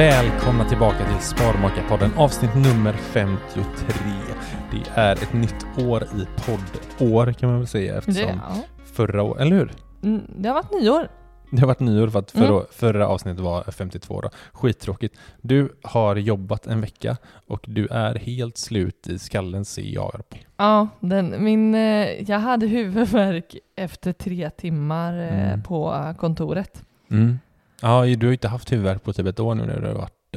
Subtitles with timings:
[0.00, 3.64] Välkomna tillbaka till Sparmakarpodden avsnitt nummer 53.
[4.70, 8.54] Det är ett nytt år i poddår kan man väl säga eftersom Det, ja.
[8.84, 9.72] förra året, eller hur?
[10.02, 11.08] Mm, det har varit nyår.
[11.50, 12.62] Det har varit nyår för att förra, Mm.
[12.70, 14.30] förra avsnittet var 52 då.
[14.52, 15.18] Skittråkigt.
[15.42, 20.22] Du har jobbat en vecka och du är helt slut i skallen ser jag.
[20.56, 25.62] Ja, den, min, eh, jag hade huvudvärk efter tre timmar eh, Mm.
[25.62, 26.84] på kontoret.
[27.10, 27.38] Mm.
[27.82, 29.94] Ja, du har ju inte haft huvudvärk på typ ett år nu när du har
[29.94, 30.36] varit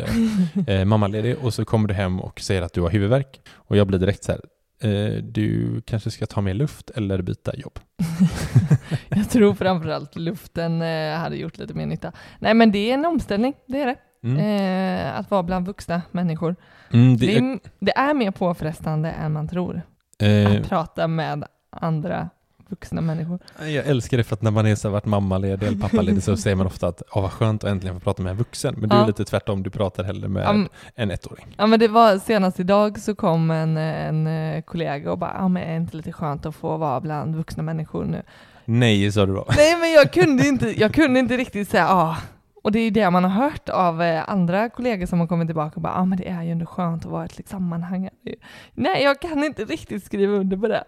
[0.67, 3.77] eh, eh, mammaledig och så kommer du hem och säger att du har huvudvärk och
[3.77, 4.41] jag blir direkt så här
[4.91, 7.79] eh, du kanske ska ta mer luft eller byta jobb.
[9.09, 12.11] jag tror framförallt luften eh, hade gjort lite mer nytta.
[12.39, 13.95] Nej, men det är en omställning, det är det.
[14.23, 14.37] Mm.
[15.05, 16.55] Eh, att vara bland vuxna människor.
[16.93, 19.81] Mm, Det det, är, det är mer påfrestande än man tror.
[20.19, 22.29] eh, Att prata med andra
[22.69, 23.39] vuxna människor.
[23.59, 26.55] jag älskar det för att när man är så varit mammaledig eller pappaledig så säger
[26.55, 28.75] man ofta att åh vad skönt att äntligen få prata med en vuxen.
[28.77, 29.07] Men du är Ja.
[29.07, 31.55] lite tvärtom, du pratar hellre med Ja, men- en ettåring.
[31.57, 35.47] Ja men det var senast idag så kom en, en eh, kollega och bara, ja
[35.47, 38.21] men är det inte lite skönt att få vara bland vuxna människor nu?
[38.65, 39.45] Nej, sa du då.
[39.57, 42.17] Nej men jag kunde inte, jag kunde inte riktigt säga ja.
[42.63, 45.47] Och det är ju det man har hört av eh, andra kollegor som har kommit
[45.47, 48.09] tillbaka och bara, ja men det är ju ändå skönt att vara i ett sammanhang.
[48.73, 50.83] Nej, jag kan inte riktigt skriva under på det.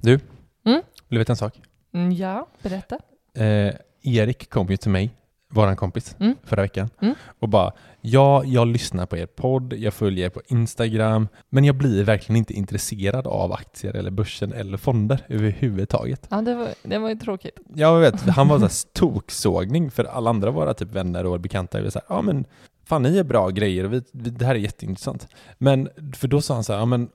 [0.00, 0.20] Du,
[0.68, 0.82] Mm.
[1.08, 1.60] vill du veta en sak?
[1.94, 2.98] Mm, ja, berätta.
[3.34, 5.10] Eh, Erik kom ju till mig,
[5.50, 6.34] våran kompis, Mm.
[6.44, 7.14] förra veckan Mm.
[7.38, 11.74] och bara ja, jag lyssnar på er podd, jag följer er på Instagram, men jag
[11.74, 16.26] blir verkligen inte intresserad av aktier eller börsen eller fonder överhuvudtaget.
[16.30, 17.58] Ja, det var, det var ju tråkigt.
[17.74, 21.78] Jag vet, han var så toksågning för alla andra våra typ vänner och bekanta.
[21.78, 22.44] är så här, ja men
[22.84, 25.28] fan ni är bra grejer och vi, vi, det här är jätteintressant.
[25.58, 27.08] Men för då sa han så här, ja men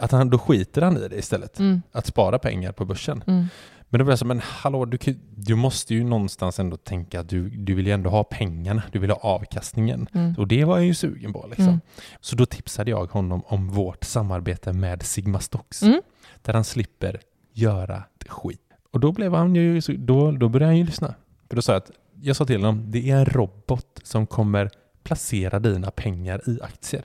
[0.00, 1.58] att han, då skiter han i det istället.
[1.58, 3.24] Mm, Att spara pengar på börsen.
[3.26, 3.46] mm,
[3.88, 4.98] Men då blev jag så, men hallå, du,
[5.36, 8.98] du måste ju någonstans ändå tänka att du, du vill ju ändå ha pengarna, du
[8.98, 10.06] vill ha avkastningen.
[10.14, 10.34] mm.
[10.38, 11.64] Och det var jag ju sugen på liksom.
[11.68, 11.80] Mm.
[12.20, 15.82] Så då tipsade jag honom om vårt samarbete med Sigma Stocks.
[15.82, 16.00] Mm.
[16.42, 17.20] Där han slipper
[17.52, 18.60] göra skit.
[18.92, 21.14] Och då blev han ju, då, då började han ju lyssna.
[21.48, 21.90] För då sa jag att,
[22.22, 24.70] jag sa till honom, det är en robot som kommer
[25.02, 27.04] placera dina pengar i aktier.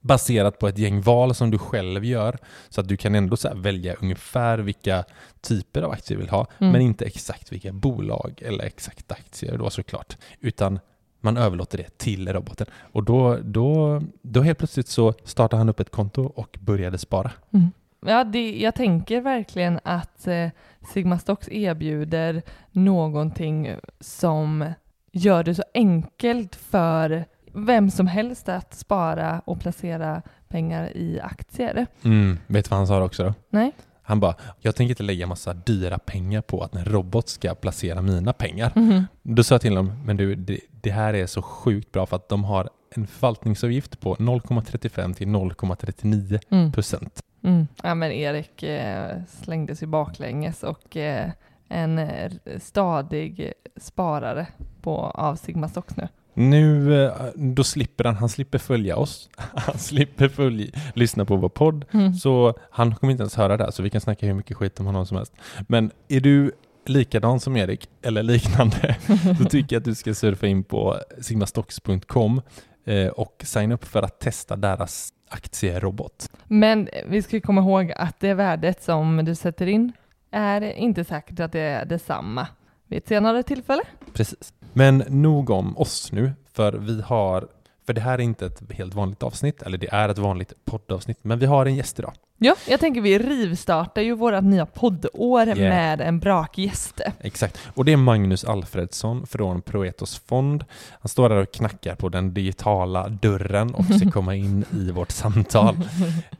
[0.00, 2.38] Baserat på ett gäng val som du själv gör.
[2.68, 5.04] Så att du kan ändå välja ungefär vilka
[5.40, 6.46] typer av aktier du vill ha.
[6.58, 6.72] Mm.
[6.72, 10.16] Men inte exakt vilka bolag eller exakta aktier då såklart.
[10.40, 10.80] Utan
[11.20, 12.66] man överlåter det till roboten.
[12.92, 17.30] Och då, då, då helt plötsligt så startade han upp ett konto och började spara.
[17.52, 17.70] Mm.
[18.06, 20.48] Ja, det, jag tänker verkligen att eh,
[20.92, 24.72] Sigma Stocks erbjuder någonting som
[25.12, 27.24] gör det så enkelt för
[27.66, 31.86] vem som helst att spara och placera pengar i aktier.
[32.04, 32.38] Mm.
[32.46, 33.34] Vet du vad han sa också då?
[33.50, 33.72] Nej?
[34.02, 38.02] Han bara, jag tänker inte lägga massa dyra pengar på att en robot ska placera
[38.02, 38.72] mina pengar.
[38.74, 39.06] Mhm.
[39.22, 42.16] Då sa jag till honom, men du, det, det här är så sjukt bra för
[42.16, 46.72] att de har en förvaltningsavgift på 0,35 till 0,39 Mm.
[46.72, 47.22] procent.
[47.44, 47.66] Mm.
[47.82, 51.30] Ja, men Erik eh, slängde sig baklänges och eh,
[51.68, 54.46] en eh, stadig sparare
[54.82, 56.08] på, av Sigma Stocks nu.
[56.38, 59.30] Nu, eh, då slipper han, han slipper följa oss.
[59.54, 61.84] Han slipper följa, lyssna på vår podd.
[61.92, 62.14] Mm.
[62.14, 64.80] Så han kommer inte ens höra det här, så vi kan snacka hur mycket skit
[64.80, 65.32] om honom som helst.
[65.68, 66.52] Men är du
[66.86, 68.96] likadan som Erik, eller liknande,
[69.38, 72.42] då tycker jag att du ska surfa in på sigmastocks.com
[72.84, 76.30] eh, och signa upp för att testa deras aktierobot.
[76.44, 79.92] Men vi ska komma ihåg att det värdet som du sätter in
[80.30, 82.46] är inte säkert att det är detsamma
[82.86, 83.82] vid ett senare tillfälle.
[84.14, 84.52] Precis.
[84.72, 87.48] Men nog om oss nu, för vi har,
[87.86, 91.18] för det här är inte ett helt vanligt avsnitt, eller det är ett vanligt poddavsnitt,
[91.22, 92.14] men vi har en gäst idag.
[92.40, 97.00] Ja, jag tänker vi rivstartar ju vårt nya poddår med en brakgäst.
[97.20, 97.58] Exakt.
[97.74, 100.64] Och det är Magnus Alfredsson från Proetos fond.
[101.00, 105.10] Han står där och knackar på den digitala dörren och ska komma in i vårt
[105.10, 105.76] samtal.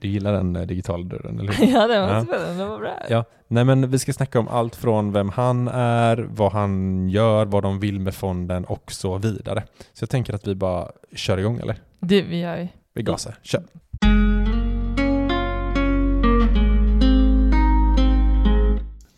[0.01, 1.67] Du gillar den eh, digitala dörren, eller hur?
[1.67, 2.25] Ja, det var Ja.
[2.25, 2.95] spännande, det var bra.
[3.09, 7.47] Ja, nej men vi ska snacka om allt från vem han är, vad han gör,
[7.47, 9.63] vad de vill med fonden och så vidare.
[9.93, 11.77] Så jag tänker att vi bara kör igång eller?
[12.01, 12.69] Det vi gör.
[12.95, 13.63] Vi gasar, kör!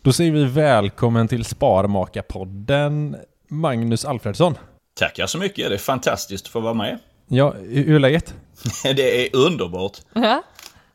[0.01, 3.15] Då säger vi välkommen till Sparmakarpodden,
[3.49, 4.57] Magnus Alfredsson.
[4.99, 6.99] Tackar så mycket, det är fantastiskt att få vara med.
[7.27, 8.33] Ja, hur är läget?
[8.83, 9.97] Det är underbart.
[10.13, 10.43] Ja,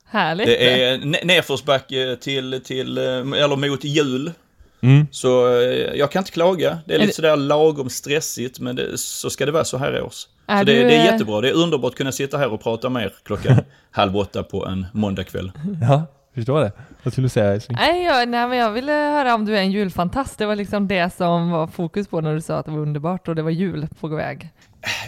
[0.07, 0.47] härligt.
[0.47, 4.33] Det är ne- nedförsbacke till, till, eh, eller mot jul.
[4.81, 5.07] Mm.
[5.11, 6.79] Så eh, jag kan inte klaga.
[6.87, 9.79] Det är Är lite det- sådär lagom stressigt, men det, så ska det vara så
[9.79, 10.27] här års.
[10.47, 11.41] Är så det, du, det är jättebra.
[11.41, 13.57] Det är underbart att kunna sitta här och prata med er klockan
[13.91, 15.53] halv åtta på en måndagkväll.
[15.83, 16.07] Ja,
[16.41, 16.73] förstår det.
[17.03, 17.77] Vad skulle du säga älskling?
[17.81, 20.39] Nej, jag, nej, men jag ville höra om du är en julfantast.
[20.39, 23.29] Det var liksom det som var fokus på när du sa att det var underbart
[23.29, 24.51] och det var jul på väg.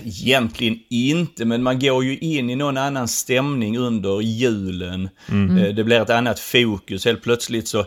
[0.05, 5.09] Egentligen inte, men man går ju in i någon annan stämning under julen.
[5.29, 7.05] Eh, Det blir ett annat fokus.
[7.05, 7.85] Helt plötsligt så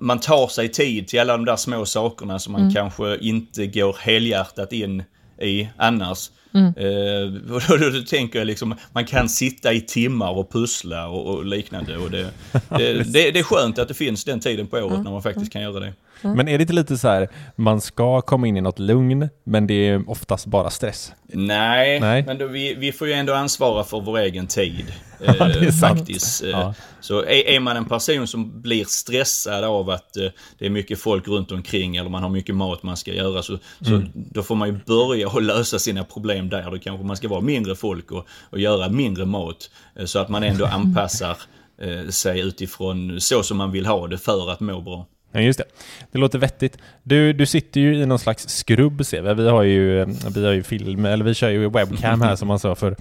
[0.00, 3.96] man tar sig tid till alla de där små sakerna som man kanske inte går
[4.00, 5.02] helhjärtat in
[5.42, 6.30] i annars.
[6.54, 11.08] Eh, och då, då, då tänker jag liksom, man kan sitta i timmar och pussla
[11.08, 11.96] och, och liknande.
[11.96, 12.30] Och det,
[12.68, 15.52] det, det, det är skönt att det finns den tiden på året när man faktiskt
[15.52, 15.92] kan göra det.
[16.22, 19.66] Men är det inte lite så här, man ska komma in i något lugn, men
[19.66, 21.12] det är oftast bara stress?
[21.32, 22.22] Nej, Nej.
[22.26, 24.84] men då, vi, vi får ju ändå ansvara för vår egen tid.
[25.24, 25.98] Ja, det är eh, sant.
[25.98, 26.42] faktiskt.
[26.44, 26.74] Eh, Ja.
[27.00, 30.24] Så är, är man en person som blir stressad av att eh,
[30.58, 33.58] det är mycket folk runt omkring eller man har mycket mat man ska göra så,
[33.80, 34.08] så Mm.
[34.14, 36.70] då får man ju börja att lösa sina problem där.
[36.70, 39.70] Då kanske man ska vara mindre folk och, och göra mindre mat.
[39.98, 41.36] eh, Så att man ändå anpassar
[41.82, 45.06] eh, sig utifrån så som man vill ha det för att må bra.
[45.32, 45.64] Ja, just det.
[46.12, 46.78] Det låter vettigt.
[47.02, 49.34] Du, du sitter ju i någon slags skrubb ser vi.
[49.34, 50.04] Vi har ju,
[50.34, 52.96] vi har ju film, eller vi kör ju webcam här som man sa för.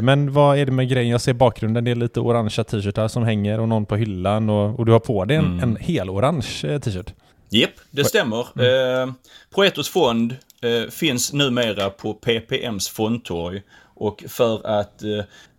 [0.00, 1.08] Men vad är det med grejen?
[1.10, 4.78] Jag ser bakgrunden, det är lite orangea t-shirtar som hänger och någon på hyllan och,
[4.78, 5.62] och du har på dig en, Mm.
[5.62, 7.14] en hel orange eh, t-shirt.
[7.50, 8.38] Japp, det stämmer.
[8.40, 9.12] Eh,
[9.54, 13.62] Proetos fond eh, finns numera på PPMs fondtorg.
[14.00, 15.08] Och för att eh,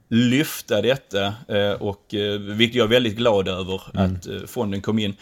[0.09, 4.99] lyfta detta, eh, och, eh, vilket jag är väldigt glad över att eh, fonden kom
[4.99, 5.15] in,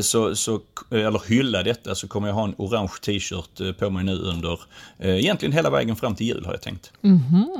[0.00, 4.18] så, så, eller hylla detta, så kommer jag ha en orange t-shirt på mig nu
[4.18, 4.60] under,
[4.98, 6.92] egentligen hela vägen fram till jul har jag tänkt.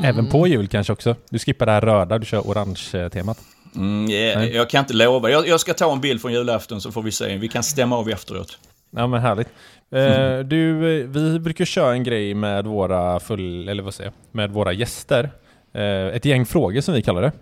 [0.02, 1.16] Även på jul kanske också.
[1.30, 3.38] Du skippar det här röda, du kör orange-temat.
[3.76, 6.92] Mm, jag, jag kan inte lova, jag, jag ska ta en bild från julafton så
[6.92, 8.58] får vi se, vi kan stämma av efteråt.
[8.90, 9.48] Ja men härligt.
[9.90, 14.50] Eh, du, eh, vi brukar köra en grej med våra full, eller vad säger med
[14.50, 15.30] våra gäster.
[15.72, 17.32] Eh, ett gäng frågor som vi kallar det.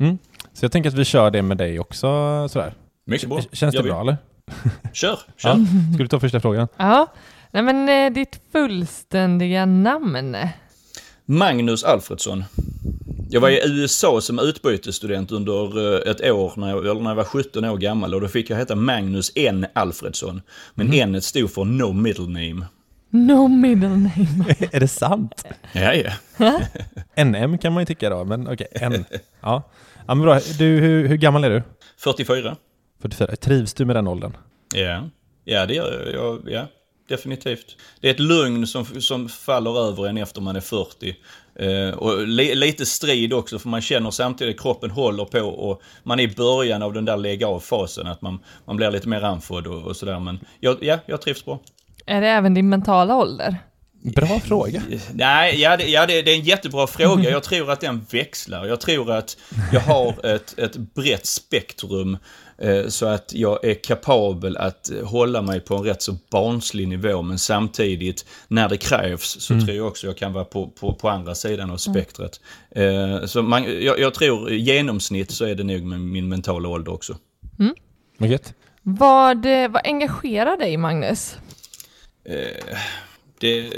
[0.00, 0.18] Mm,
[0.52, 2.06] Så jag tänker att vi kör det med dig också
[2.48, 2.74] sådär.
[3.06, 3.40] mycket bra.
[3.52, 4.16] Känns det bra eller?
[4.92, 5.48] Kör, kör.
[5.50, 5.56] Ja.
[5.94, 6.68] Ska du ta första frågan?
[6.76, 7.06] Ja,
[7.50, 10.36] nej men eh, ditt fullständiga namn?
[11.24, 12.44] Magnus Alfredsson.
[13.30, 17.14] Jag var i USA som utbytesstudent under eh, ett år när jag, eller när jag
[17.16, 19.66] var 17 år gammal och då fick jag heta Magnus N.
[19.74, 20.42] Alfredsson.
[20.74, 22.66] Men N stod för No Middle Name.
[23.12, 24.44] No middle name.
[24.72, 25.44] är det sant?
[25.72, 26.12] Ja, ja.
[27.24, 29.04] NM kan man ju tycka då, men okej, N.
[29.40, 29.62] Ja.
[30.06, 30.40] ja, men bra.
[30.58, 31.62] Du, hur, hur gammal är du?
[31.98, 32.56] 44.
[33.02, 33.36] 44.
[33.36, 34.36] Trivs du med den åldern?
[34.74, 35.08] Ja,
[35.44, 36.22] ja det gör jag.
[36.22, 36.52] jag.
[36.52, 36.66] Ja,
[37.08, 37.76] definitivt.
[38.00, 41.16] Det är ett lugn som, som faller över en efter man är 40.
[41.54, 45.82] Eh, och li, lite strid också för man känner samtidigt att kroppen håller på och
[46.02, 48.06] man är i början av den där lägga av-fasen.
[48.06, 50.20] Att man, man blir lite mer andfådd och, och sådär.
[50.20, 51.60] Men jag, ja, jag trivs bra.
[52.06, 53.58] Är det även din mentala ålder?
[54.02, 54.82] Bra fråga.
[55.12, 57.30] Nej, ja, det, ja det, det är en jättebra fråga.
[57.30, 58.66] Jag tror att den växlar.
[58.66, 59.36] Jag tror att
[59.72, 62.16] jag har ett, ett brett spektrum
[62.58, 67.22] eh, så att jag är kapabel att hålla mig på en rätt så barnslig nivå
[67.22, 71.08] men samtidigt när det krävs så tror jag också jag kan vara på, på, på
[71.08, 72.40] andra sidan av spektret.
[72.70, 76.68] Eh, så man, jag, jag tror i genomsnitt så är det nog med min mentala
[76.68, 77.16] ålder också.
[78.18, 78.54] Gött.
[78.82, 81.36] Vad, eh, vad engagerar dig Magnus?
[82.24, 82.78] Eh,
[83.38, 83.72] det,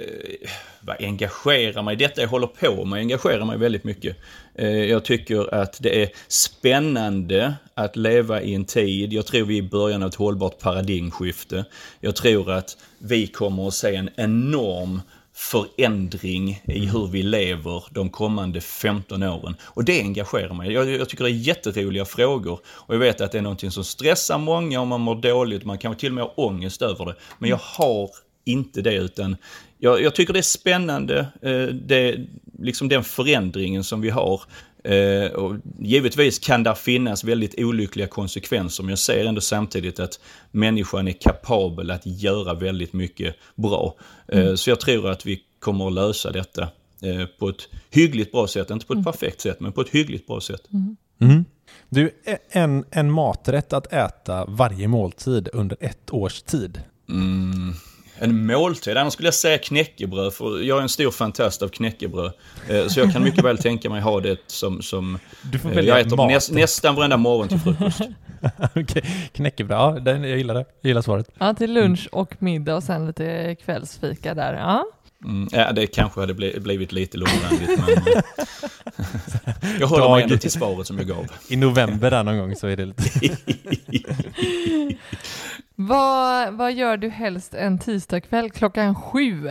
[0.81, 1.97] vad engagerar mig?
[1.97, 4.17] Detta jag håller på med engagerar mig väldigt mycket.
[4.55, 9.59] Eh, jag tycker att det är spännande att leva i en tid, jag tror vi
[9.59, 11.65] är i början av ett hållbart paradigmskifte.
[12.01, 15.01] Jag tror att vi kommer att se en enorm
[15.35, 19.57] förändring i hur vi lever de kommande 15 åren.
[19.65, 20.73] Och det engagerar mig.
[20.73, 22.61] Jag, jag, tycker det är jätteroliga frågor.
[22.67, 25.65] Och jag vet att det är någonting som stressar många och man mår dåligt.
[25.65, 27.17] Man kan till och med ha ångest över det.
[27.39, 28.11] Men jag har
[28.45, 29.37] inte det utan
[29.79, 32.21] jag, jag tycker det är spännande, eh, det,
[32.59, 34.43] liksom den förändringen som vi har.
[34.85, 40.21] Eh, och givetvis kan det finnas väldigt olyckliga konsekvenser men jag ser ändå samtidigt att
[40.51, 43.95] människan är kapabel att göra väldigt mycket bra.
[44.29, 44.57] Eh, mm.
[44.57, 46.63] Så jag tror att vi kommer att lösa detta
[47.03, 48.71] eh, på ett hyggligt bra sätt.
[48.71, 49.13] Inte på ett mm.
[49.13, 50.63] perfekt sätt men på ett hyggligt bra sätt.
[50.73, 50.97] Mm.
[51.21, 51.45] mm.
[51.89, 52.11] Du,
[52.51, 56.81] en, en maträtt att äta varje måltid under ett års tid.
[58.25, 58.97] Mm en måltid.
[58.97, 62.33] Annars skulle jag säga knäckebröd, för jag är en stor fantast av knäckebröd.
[62.69, 65.75] Eh, så jag kan mycket väl tänka mig ha det som, som du får eh,
[65.75, 68.01] välja jag äter näs, nästan varenda morgon till frukost.
[68.75, 70.65] Okej, knäckebröd, ja, jag gillar det.
[70.81, 71.31] Jag gillar svaret.
[71.39, 74.55] Ja, till lunch och middag och sen lite kvällsfika där.
[74.55, 74.85] Ja.
[75.25, 78.23] Mm, ja, det kanske hade blivit lite långrandigt, men...
[79.81, 81.27] jag håller mig ändå till svaret som jag gav.
[81.49, 83.37] I november där någon gång så är det lite...
[85.75, 89.51] vad, vad gör du helst en tisdagkväll klockan sju?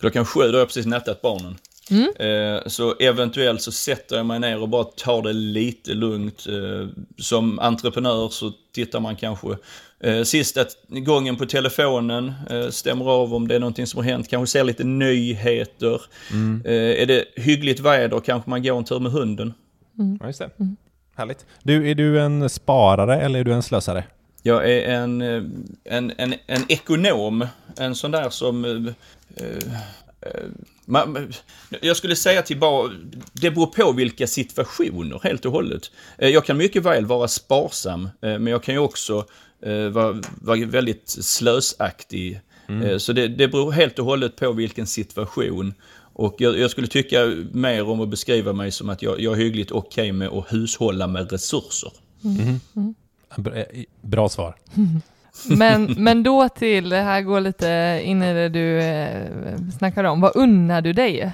[0.00, 1.56] Klockan sju, då har jag precis nattat barnen.
[1.90, 2.12] Mm.
[2.18, 6.46] Eh, så eventuellt så sätter jag mig ner och bara tar det lite lugnt.
[6.48, 6.88] Eh,
[7.18, 9.48] som entreprenör så tittar man kanske
[10.00, 12.32] eh, sista gången på telefonen,
[12.70, 16.02] stämmer av om det är någonting som har hänt, kanske ser lite nyheter.
[16.30, 16.62] Mm.
[16.64, 19.54] Är det hyggligt väder kanske man går en tur med hunden.
[19.98, 20.18] Mm.
[20.20, 20.50] Ja, just det.
[20.60, 20.76] Mm.
[21.16, 21.46] Härligt.
[21.62, 24.04] Du, är du en sparare eller är du en slösare?
[24.42, 25.22] Jag är en,
[25.84, 27.46] en, en, en ekonom,
[27.76, 28.94] en sån där som eh,
[29.36, 29.54] eh,
[30.84, 31.32] man,
[31.80, 32.90] jag skulle säga till bara,
[33.32, 35.90] det beror på vilka situationer helt och hållet.
[36.18, 39.26] Eh, jag kan mycket väl vara sparsam, eh, men jag kan ju också
[39.62, 42.40] eh, vara, vara väldigt slösaktig.
[42.68, 43.00] Mm.
[43.00, 45.74] Så det, det beror helt och hållet på vilken situation.
[46.14, 49.36] Och jag, jag, skulle tycka mer om att beskriva mig som att jag, jag är
[49.36, 51.92] hyggligt okej okay med att hushålla med resurser.
[52.24, 52.60] Mm.
[52.76, 52.94] Mm.
[53.36, 53.64] Bra,
[54.00, 54.54] bra svar.
[55.48, 60.20] Men, men då till, det här går lite in i det du eh, snackar om.
[60.20, 61.32] Vad unnar du dig?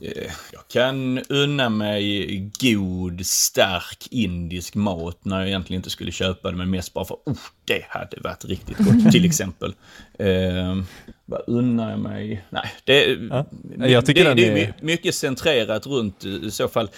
[0.00, 6.50] Eh, jag kan unna mig god, stark indisk mat när jag egentligen inte skulle köpa
[6.50, 9.74] det, men mest bara för oh, det hade varit riktigt gott, till exempel.
[10.18, 10.82] Eh,
[11.24, 12.44] vad unnar jag mig?
[12.50, 13.46] Nej, det, ja,
[13.86, 16.90] jag tycker det, det är, är mycket centrerat runt i så fall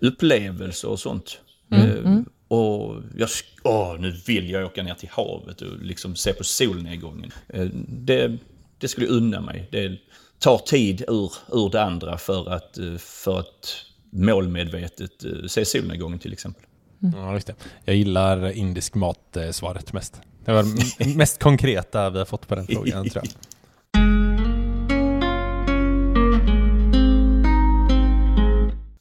[0.00, 1.40] upplevelser och sånt.
[1.70, 2.24] Mm, eh, mm.
[2.54, 3.28] Och jag,
[3.62, 7.32] åh, nu vill jag åka ner till havet och liksom se på solnedgången.
[7.48, 8.38] Eh, det,
[8.78, 9.68] det skulle unna mig.
[9.70, 9.98] Det
[10.38, 13.76] tar tid ur, ur det andra för att, eh, för att
[14.10, 16.62] målmedvetet eh, se solnedgången till exempel.
[17.02, 17.20] Mm.
[17.20, 17.54] Ja, just det.
[17.84, 20.20] Jag gillar indisk mat-svaret mest.
[20.44, 23.32] Det var mest konkreta vi har fått på den frågan tror jag.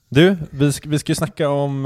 [0.10, 1.86] Du, vi ska, vi ska snacka om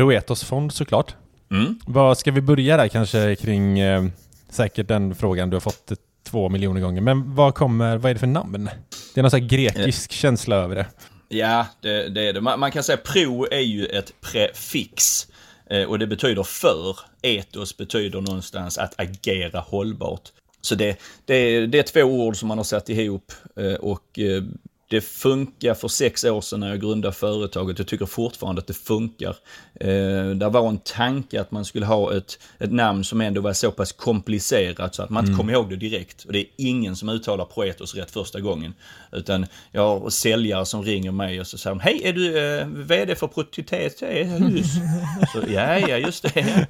[0.00, 1.14] eh, Proetos-fond såklart.
[1.50, 1.78] Mm.
[1.86, 4.04] Vad Ska vi börja där kanske kring eh,
[4.50, 5.92] säkert den frågan du har fått
[6.26, 7.00] två miljoner gånger.
[7.00, 8.70] Men vad kommer, vad är det för namn?
[9.14, 10.14] Det är någon sån grekisk ja.
[10.14, 10.86] känsla över det.
[11.28, 12.40] Ja, det, det är det.
[12.40, 15.26] Man, man, kan säga pro är ju ett prefix.
[15.70, 16.98] Eh, och det betyder för.
[17.22, 20.32] Etos betyder någonstans att agera hållbart.
[20.60, 24.42] Så det, det, det är två ord som man har satt ihop eh, och eh,
[24.88, 27.78] det funkar för sex år sedan när jag grundade företaget.
[27.78, 29.36] Jag tycker fortfarande att det funkar.
[29.80, 33.52] Eh, det var en tanke att man skulle ha ett, ett namn som ändå var
[33.52, 35.38] så pass komplicerat så att man inte mm.
[35.38, 36.24] kom ihåg det direkt.
[36.24, 38.74] Och det är ingen som uttalar Proetos rätt första gången.
[39.12, 42.66] Utan jag har säljare som ringer mig och så säger de, Hej, är du eh,
[42.66, 43.98] VD för Protitet?
[45.32, 46.40] så, ja, ja, just det.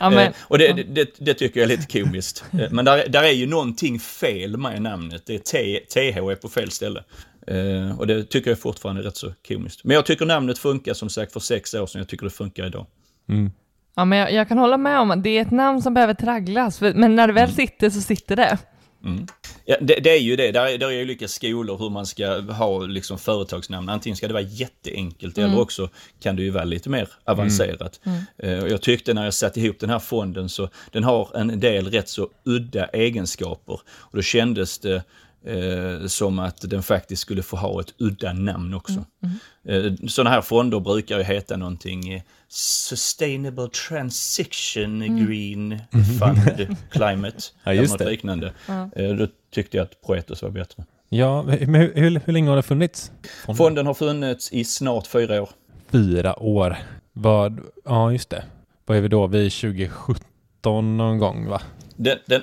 [0.00, 2.44] eh, och det, det, det, tycker jag är lite komiskt.
[2.52, 5.22] Eh, men där, där är ju någonting fel med namnet.
[5.26, 7.04] Det är T, TH är på fel ställe.
[7.46, 9.84] Eh, och det tycker jag fortfarande är rätt så komiskt.
[9.84, 12.66] Men jag tycker namnet funkar som sagt för sex år sedan, jag tycker det funkar
[12.66, 12.86] idag.
[13.28, 13.50] Mm.
[13.96, 16.14] Ja, men jag, jag, kan hålla med om att det är ett namn som behöver
[16.14, 17.56] tragglas, för, men när det väl mm.
[17.56, 18.58] sitter så sitter det.
[19.04, 19.26] Mm.
[19.64, 20.52] Ja, det, det, är ju det.
[20.52, 23.88] Där, där är olika skolor hur man ska ha liksom, företagsnamn.
[23.88, 25.50] Antingen ska det vara jätteenkelt mm.
[25.50, 25.88] eller också
[26.20, 28.00] kan det ju vara lite mer avancerat.
[28.04, 28.18] Mm.
[28.38, 28.64] Mm.
[28.64, 31.90] Uh, jag tyckte när jag satte ihop den här fonden så den har en del
[31.90, 33.80] rätt så udda egenskaper.
[33.86, 35.02] Och då kändes det
[35.46, 38.92] eh, som att den faktiskt skulle få ha ett udda namn också.
[39.22, 39.36] Mm.
[39.68, 39.86] Mm.
[39.86, 45.26] Eh, sådana här fonder brukar ju heta någonting eh, Sustainable Transition mm.
[45.26, 47.38] Green Fund Climate.
[47.64, 48.10] ja, just det.
[48.10, 48.52] liknande.
[48.66, 48.90] Ja.
[48.96, 50.84] Eh, då tyckte jag att Proetos var bättre.
[51.08, 53.12] Ja, men hur, hur, hur länge har det funnits?
[53.56, 55.48] Fonden har funnits i snart fyra år.
[55.90, 56.76] Fyra år.
[57.12, 58.44] Vad, ja, just det.
[58.86, 59.26] Vad är vi då?
[59.26, 61.60] Vi är 2017 någon gång, va?
[61.96, 62.42] Den, den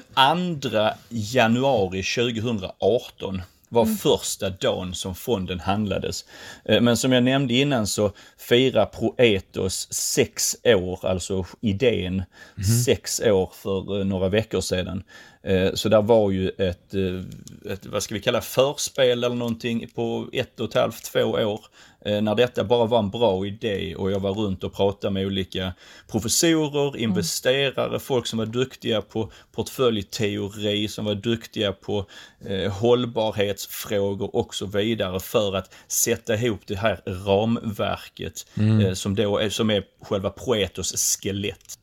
[0.62, 0.70] 2
[1.10, 3.41] januari 2018
[3.72, 3.98] var mm.
[3.98, 6.25] första dagen som fonden handlades.
[6.65, 12.63] Eh, men som jag nämnde innan så firar Proetos sex år, alltså idén, mm.
[12.86, 15.03] sex år för eh, några veckor sedan.
[15.43, 16.93] Eh, så där var ju ett,
[17.69, 21.62] ett, vad ska vi kalla förspel eller någonting på ett och ett halvt, två år
[22.05, 25.25] Eh, när detta bara var en bra idé och jag var runt och pratade med
[25.25, 25.74] olika
[26.12, 27.03] professorer, mm.
[27.03, 28.00] investerare, mm.
[28.00, 32.05] folk som var duktiga på portföljteori, som var duktiga på
[32.45, 38.79] eh, hållbarhetsfrågor och så vidare för att sätta ihop det här ramverket mm.
[38.79, 41.77] eh, som då är, som är själva Proetos skelett.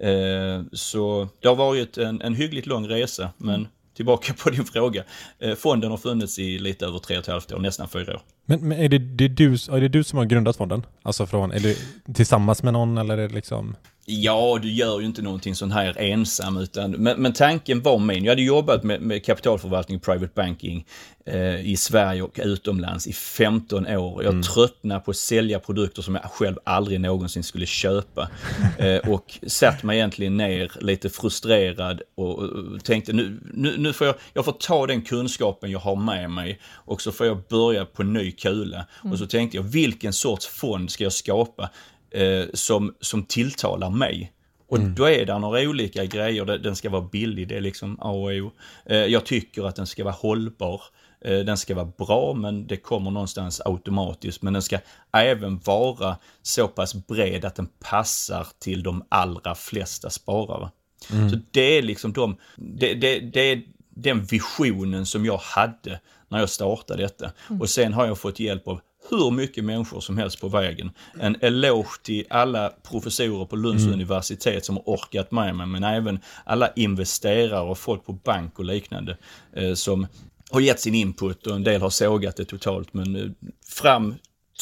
[0.00, 5.04] Eh, så det har varit en, en hyggligt lång resa, men tillbaka på din fråga.
[5.38, 8.22] Eh, fonden har funnits i lite över tre och ett halvt år, nästan fyra år.
[8.46, 10.86] Men, men är, det, det, är du, är det du som har grundat fonden?
[11.02, 11.76] Alltså från, är det
[12.14, 13.76] tillsammans med någon eller är det liksom?
[14.12, 18.24] Ja, du gör ju inte någonting sånt här ensam, utan, men, men tanken var min.
[18.24, 20.86] Jag hade jobbat med, med kapitalförvaltning och private banking
[21.26, 24.22] eh, i Sverige och utomlands i 15 år.
[24.22, 24.42] Jag mm.
[24.42, 28.28] tröttnade på att sälja produkter som jag själv aldrig någonsin skulle köpa.
[28.78, 34.06] Eh, och satt mig egentligen ner lite frustrerad och, och tänkte nu, nu, nu får
[34.06, 37.84] jag, jag får ta den kunskapen jag har med mig och så får jag börja
[37.84, 38.86] på ny kula.
[39.00, 39.12] Mm.
[39.12, 41.70] Och så tänkte jag, vilken sorts fond ska jag skapa?
[42.10, 44.32] Eh, som, som tilltalar mig.
[44.68, 44.94] Och mm.
[44.94, 46.44] då är det några olika grejer.
[46.44, 48.50] Den ska vara billig, det är liksom A och O.
[48.86, 50.82] Eh, jag tycker att den ska vara hållbar.
[51.20, 54.42] Eh, den ska vara bra, men det kommer någonstans automatiskt.
[54.42, 54.78] Men den ska
[55.12, 60.70] även vara så pass bred att den passar till de allra flesta sparare.
[61.12, 61.30] Mm.
[61.30, 66.38] Så det är liksom de, det, det, det är den visionen som jag hade när
[66.38, 67.32] jag startade detta.
[67.48, 67.60] Mm.
[67.60, 70.90] Och sen har jag fått hjälp av hur mycket människor som helst på vägen.
[71.20, 73.94] En eloge till alla professorer på Lunds mm.
[73.94, 78.64] universitet som har orkat med mig, men även alla investerare och folk på bank och
[78.64, 79.16] liknande
[79.56, 80.06] eh, som
[80.50, 82.94] har gett sin input och en del har sågat det totalt.
[82.94, 83.30] Men eh,
[83.68, 84.14] fram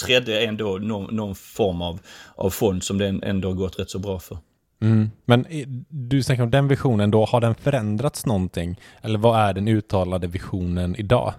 [0.07, 2.01] trädde ändå någon, någon, form av,
[2.35, 4.38] av fond som det ändå har gått rätt så bra för.
[4.81, 5.11] Mm.
[5.24, 5.46] Men
[5.88, 8.81] du snackar om den visionen då, har den förändrats någonting?
[9.03, 11.35] Eller vad är den uttalade visionen idag?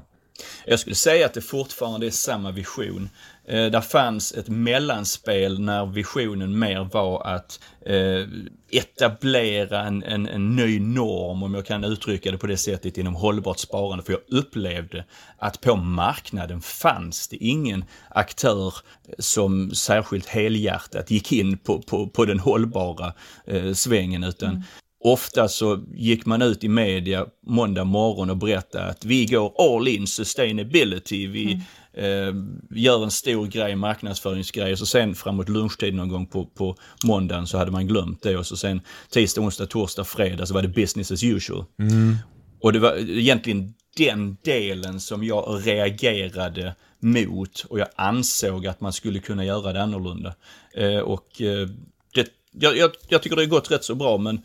[0.66, 3.10] Jag skulle säga att det fortfarande är samma vision.
[3.46, 8.28] Eh, där fanns ett mellanspel när visionen mer var att eh,
[8.72, 13.16] etablera en, en, en, ny norm, om jag kan uttrycka det på det sättet, inom
[13.16, 14.04] hållbart sparande.
[14.04, 15.06] För jag upplevde
[15.38, 18.74] att på marknaden fanns det ingen aktör
[19.20, 23.14] som särskilt helhjärtat gick in på, på, på den hållbara
[23.46, 24.64] eh, svängen, utan mm.
[25.02, 29.88] Ofta så gick man ut i media måndag morgon och berättade att vi går all
[29.88, 31.28] in sustainability.
[31.28, 32.28] Vi mm.
[32.70, 34.72] eh, gör en stor grej, marknadsföringsgrej.
[34.72, 38.38] Och så sen framåt lunchtid någon gång på, på måndagen så hade man glömt det.
[38.38, 41.66] Och så sen tisdag, onsdag, torsdag, fredag så var det business as usual.
[41.80, 42.16] Mm.
[42.62, 48.94] Och det var egentligen den delen som jag reagerade mot och jag ansåg att man
[48.94, 50.36] skulle kunna göra det annorlunda.
[50.76, 51.68] Eh, och eh,
[52.14, 54.42] det, jag, jag, jag tycker det har gått rätt så bra men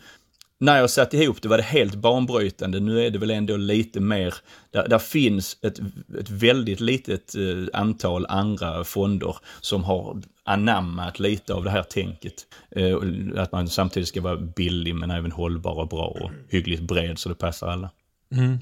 [0.65, 2.79] när jag satte ihop det var det helt banbrytande.
[2.79, 4.33] Nu är det väl ändå lite mer,
[4.71, 5.79] där, där finns ett,
[6.19, 12.33] ett väldigt litet eh, antal andra fonder som har anammat lite av det här tänket.
[12.71, 12.97] Eh,
[13.37, 17.29] att man samtidigt ska vara billig men även hållbar och bra och hyggligt bred så
[17.29, 17.89] det passar alla.
[18.31, 18.57] Mm.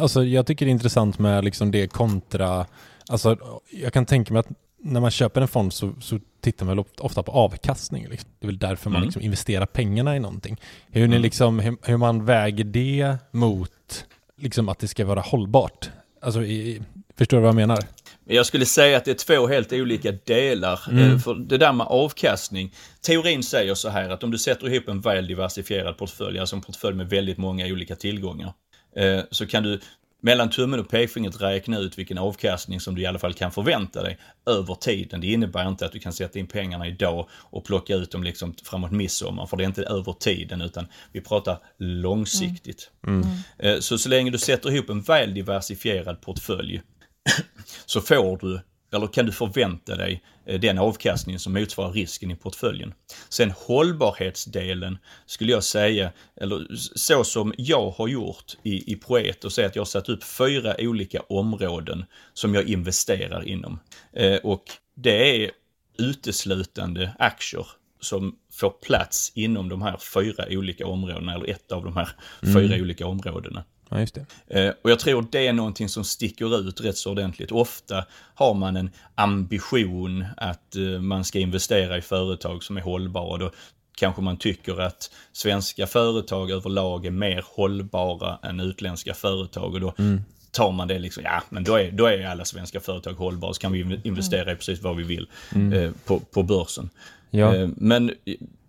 [0.00, 2.66] Alltså jag tycker det är intressant med liksom det kontra,
[3.08, 3.36] alltså
[3.70, 4.48] jag kan tänka mig att
[4.82, 8.08] när man köper en fond så, så tittar man ofta på avkastning.
[8.08, 8.30] Liksom.
[8.38, 9.06] Det är väl därför man mm.
[9.06, 10.60] liksom investerar pengarna i någonting.
[10.90, 11.22] Hur, ni mm.
[11.22, 15.90] liksom, hur, hur, man väger det mot liksom att det ska vara hållbart.
[16.20, 16.82] Alltså, i,
[17.18, 17.78] förstår du vad jag menar?
[18.24, 20.80] Jag skulle säga att det är två helt olika delar.
[20.90, 21.12] Mm.
[21.12, 24.88] Eh, för det där med avkastning, teorin säger så här att om du sätter ihop
[24.88, 28.52] en väl diversifierad portfölj, alltså en portfölj med väldigt många olika tillgångar,
[28.96, 29.80] eh, så kan du
[30.22, 34.02] mellan tummen och pekfingret räkna ut vilken avkastning som du i alla fall kan förvänta
[34.02, 35.20] dig över tiden.
[35.20, 38.54] Det innebär inte att du kan sätta in pengarna idag och plocka ut dem liksom
[38.64, 42.90] framåt midsommar, för det är inte över tiden utan vi pratar långsiktigt.
[43.06, 43.22] Mm.
[43.22, 43.36] Mm.
[43.58, 46.82] Eh, så så länge du sätter ihop en väl diversifierad portfölj
[47.86, 48.60] så får du
[48.92, 52.94] eller kan du förvänta dig eh, den avkastning som motsvarar risken i portföljen?
[53.28, 59.52] Sen hållbarhetsdelen skulle jag säga, eller så som jag har gjort i, i Proet och
[59.52, 63.80] säga att jag har satt upp fyra olika områden som jag investerar inom.
[64.12, 65.50] Eh, och det är
[65.98, 67.66] uteslutande aktier
[68.00, 72.08] som får plats inom de här fyra olika områdena, eller ett av de här
[72.42, 72.54] mm.
[72.54, 73.64] fyra olika områdena.
[73.92, 74.26] Ja, just det.
[74.60, 77.52] Eh, och jag tror det är någonting som sticker ut rätt så ordentligt.
[77.52, 83.38] Ofta har man en ambition att eh, man ska investera i företag som är hållbara.
[83.38, 83.50] Då
[83.96, 89.74] kanske man tycker att svenska företag överlag är mer hållbara än utländska företag.
[89.74, 89.94] Och då
[90.50, 93.60] tar man det liksom, ja men då är, då är alla svenska företag hållbara så
[93.60, 95.28] kan vi investera i precis vad vi vill
[95.74, 96.90] eh, på, på börsen.
[97.30, 97.52] Ja.
[97.76, 98.12] Men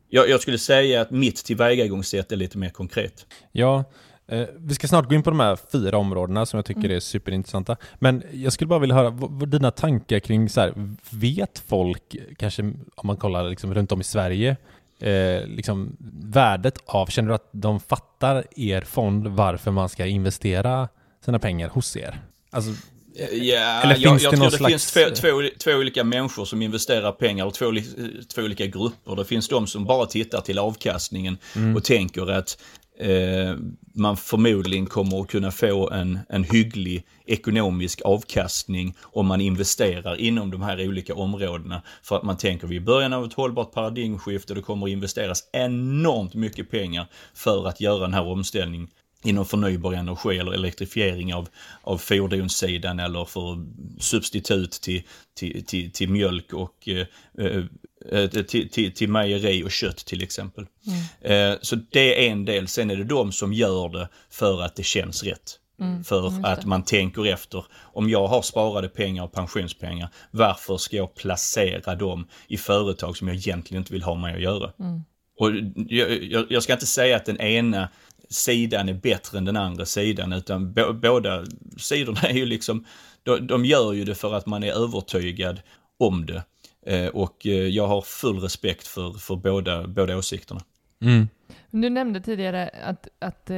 [0.10, 3.26] jag, jag skulle säga att mitt tillvägagångssätt är lite mer konkret.
[3.52, 3.84] Ja,
[4.58, 7.76] vi ska snart gå in på de här fyra områdena som jag tycker är superintressanta.
[7.96, 10.74] Men jag skulle bara vilja höra vad, dina tankar kring så här,
[11.10, 12.62] vet folk, kanske
[12.96, 14.58] om man kollar liksom runt om i Sverige,
[15.00, 20.88] eh, liksom värdet av, känner du att de fattar er fond varför man ska investera
[21.26, 22.22] sina pengar hos er?
[22.50, 22.72] Alltså,
[23.32, 26.46] Ja, Eller jag, finns jag det tror det slags- finns två, två, två olika människor
[26.46, 27.66] som investerar pengar och två,
[28.36, 29.16] två olika grupper.
[29.16, 31.76] Det finns de som bara tittar till avkastningen Mm.
[31.76, 32.58] och tänker att
[33.00, 33.56] eh,
[33.96, 40.52] man förmodligen kommer att kunna få en, en hygglig ekonomisk avkastning om man investerar inom
[40.52, 41.82] de här olika områdena.
[42.04, 46.34] För att man tänker vid början av ett hållbart paradigmskifte det kommer att investeras enormt
[46.34, 48.88] mycket pengar för att göra den här omställningen
[49.24, 51.50] inom förnybar energi eller elektrifiering av,
[51.82, 53.66] av fordonssidan eller för
[54.00, 55.04] substitut till,
[55.34, 57.06] till, till, till mjölk och eh,
[57.46, 57.64] eh
[58.48, 60.66] till, till, till mejeri och kött till exempel.
[61.22, 62.68] Eh, så det är en del.
[62.68, 65.60] Sen är det de som gör det för att det känns rätt.
[66.04, 71.16] För att man tänker efter, om jag har sparade pengar och pensionspengar, varför ska jag
[71.16, 74.72] placera dem i företag som jag egentligen inte vill ha med att göra?
[75.40, 77.90] Och jag, jag, jag ska inte säga att den ena
[78.30, 81.46] sidan är bättre än den andra sidan, utan bå- båda
[81.78, 82.86] sidorna är ju liksom,
[83.24, 85.62] de, de gör ju det för att man är övertygad
[86.00, 86.44] om det.
[86.86, 90.62] Eh, och eh, jag har full respekt för, för båda, båda åsikterna.
[91.02, 91.28] mm,
[91.72, 93.56] Du nämnde tidigare att, att eh,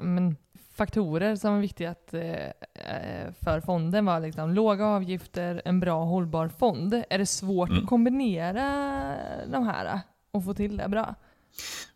[0.00, 0.36] men,
[0.74, 6.48] faktorer som var viktiga att, eh, för fonden var liksom låga avgifter, en bra hållbar
[6.58, 7.02] fond.
[7.10, 7.82] Är det svårt Mm.
[7.82, 8.64] att kombinera
[9.52, 11.14] de här och få till det bra?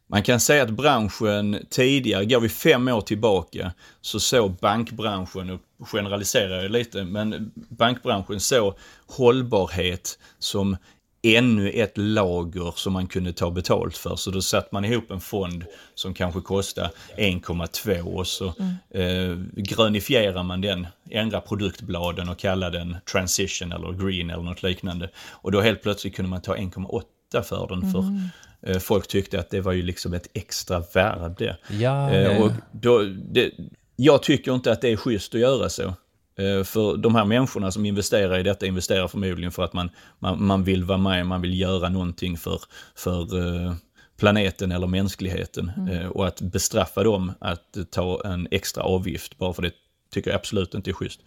[0.07, 5.61] Man kan säga att branschen tidigare, går vi fem år tillbaka, så såg bankbranschen, och
[5.85, 8.75] generaliserar jag lite, men bankbranschen såg
[9.07, 10.77] hållbarhet som
[11.23, 14.17] ännu ett lager som man kunde ta betalt för.
[14.17, 15.65] Så då satte man ihop en fond
[15.95, 18.47] som kanske kostade 1,2 och så
[18.91, 25.11] eh, grönifierar man den, ändrar produktbladen och kallar den transition eller green eller något liknande.
[25.31, 28.05] Och då helt plötsligt kunde man ta 1,8 för den för
[28.63, 31.57] eh, folk tyckte att det var ju liksom ett extra värde.
[31.71, 33.51] ja, Eh, ja, och då, det,
[33.97, 35.83] jag tycker inte att det är schysst att göra så.
[36.39, 40.45] Eh, För de här människorna som investerar i detta investerar förmodligen för att man, man,
[40.45, 42.61] man vill vara med, man vill göra någonting för,
[42.95, 43.75] för eh,
[44.19, 45.73] planeten eller mänskligheten.
[45.93, 49.73] Eh, Och att bestraffa dem att ta en extra avgift bara för det
[50.13, 51.21] tycker jag absolut inte är schysst.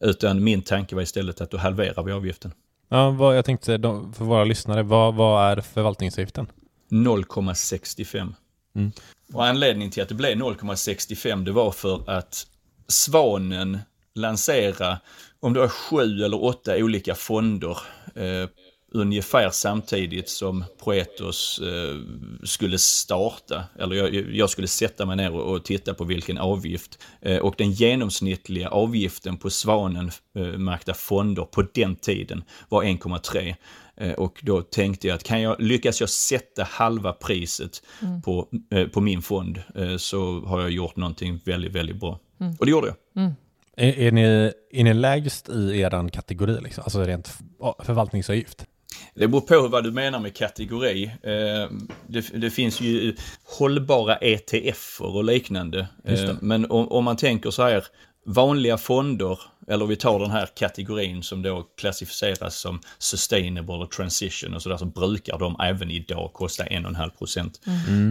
[0.00, 2.52] Utan min tanke var istället att då halverar vi avgiften.
[2.88, 3.78] ja vad, jag tänkte
[4.14, 6.46] för våra lyssnare, vad, vad är förvaltningsavgiften?
[6.90, 8.34] 0,65.
[8.78, 8.92] Mm.
[9.32, 12.46] Och anledningen till att det blev 0,65 det var för att
[12.88, 13.78] Svanen
[14.14, 14.98] lansera,
[15.40, 17.78] om det var sju eller åtta olika fonder
[18.14, 18.48] eh,
[18.92, 21.96] ungefär samtidigt som Poetos eh,
[22.44, 23.64] skulle starta.
[23.78, 26.98] Eller jag, jag skulle sätta mig ner och, och titta på vilken avgift.
[27.20, 33.54] Eh, och den genomsnittliga avgiften på Svanen-märkta eh, fonder på den tiden var 1,3.
[34.00, 37.82] Eh, Och då tänkte jag att kan jag, lyckas jag sätta halva priset
[38.24, 42.18] på, eh, på min fond eh, så har jag gjort någonting väldigt, väldigt bra.
[42.58, 43.32] Och det gjorde jag.
[43.76, 46.84] Är, är, ni, är ni lägst i er kategori, liksom?
[46.84, 47.38] alltså rent
[47.84, 48.66] förvaltningsavgift?
[49.14, 51.04] Det beror på vad du menar med kategori.
[51.04, 51.70] Eh,
[52.06, 53.16] Det, det finns ju
[53.58, 55.88] hållbara ETFer och liknande.
[56.04, 57.84] Eh, Men om, om man tänker så här,
[58.26, 64.54] vanliga fonder, eller vi tar den här kategorin som då klassificeras som sustainable och transition
[64.54, 67.60] och sådär, så brukar de även idag kosta 1,5 procent.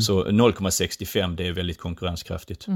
[0.02, 2.68] Så 0,65 det är väldigt konkurrenskraftigt.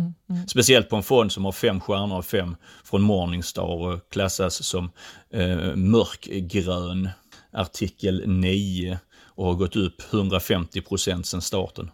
[0.47, 4.91] Speciellt på en fond som har fem stjärnor av fem från Morningstar och klassas som
[5.33, 7.09] eh, mörkgrön
[7.51, 11.91] artikel 9 och har gått upp 150 procent sedan starten.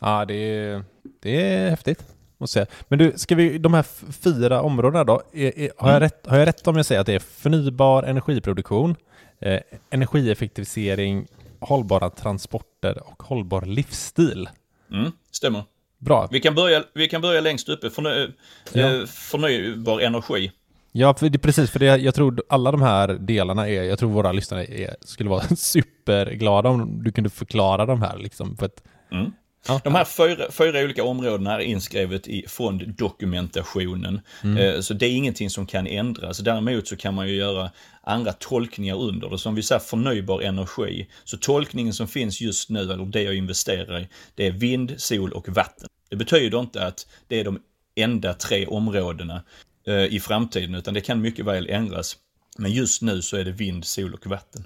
[0.00, 0.84] Ja, det är,
[1.22, 2.13] det är häftigt.
[2.44, 2.66] Jag säga.
[2.88, 6.38] Men du, ska vi, de här fyra områdena då, är, är, har, jag rätt, har
[6.38, 8.96] jag rätt om jag säger att det är förnybar energiproduktion,
[9.40, 11.26] eh, energieffektivisering,
[11.60, 14.48] hållbara transporter och hållbar livsstil?
[14.92, 15.62] Mm, stämmer.
[15.98, 16.28] Bra.
[16.30, 18.32] Vi kan börja, vi kan börja längst uppe, förny,
[18.72, 18.94] Ja.
[19.00, 20.52] eh, förnybar energi.
[20.92, 21.70] Ja, för det, precis.
[21.70, 25.30] För det, jag tror alla de här delarna är, jag tror våra lyssnare är, skulle
[25.30, 29.32] vara superglada om du kunde förklara de här liksom, på ett Mm.
[29.68, 29.80] Ja.
[29.84, 34.20] De här fyra, fyra olika områdena är inskrivet i fonddokumentationen.
[34.58, 36.38] Eh, Så det är ingenting som kan ändras.
[36.38, 37.70] Däremot så kan man ju göra
[38.02, 39.38] andra tolkningar under det.
[39.38, 41.08] Som vi säger förnybar energi.
[41.24, 45.32] Så tolkningen som finns just nu, eller det jag investerar i, det är vind, sol
[45.32, 45.88] och vatten.
[46.10, 47.60] Det betyder inte att det är de
[47.96, 49.42] enda tre områdena
[49.86, 52.16] eh, i framtiden, utan det kan mycket väl ändras.
[52.58, 54.64] Men just nu så är det vind, sol och vatten.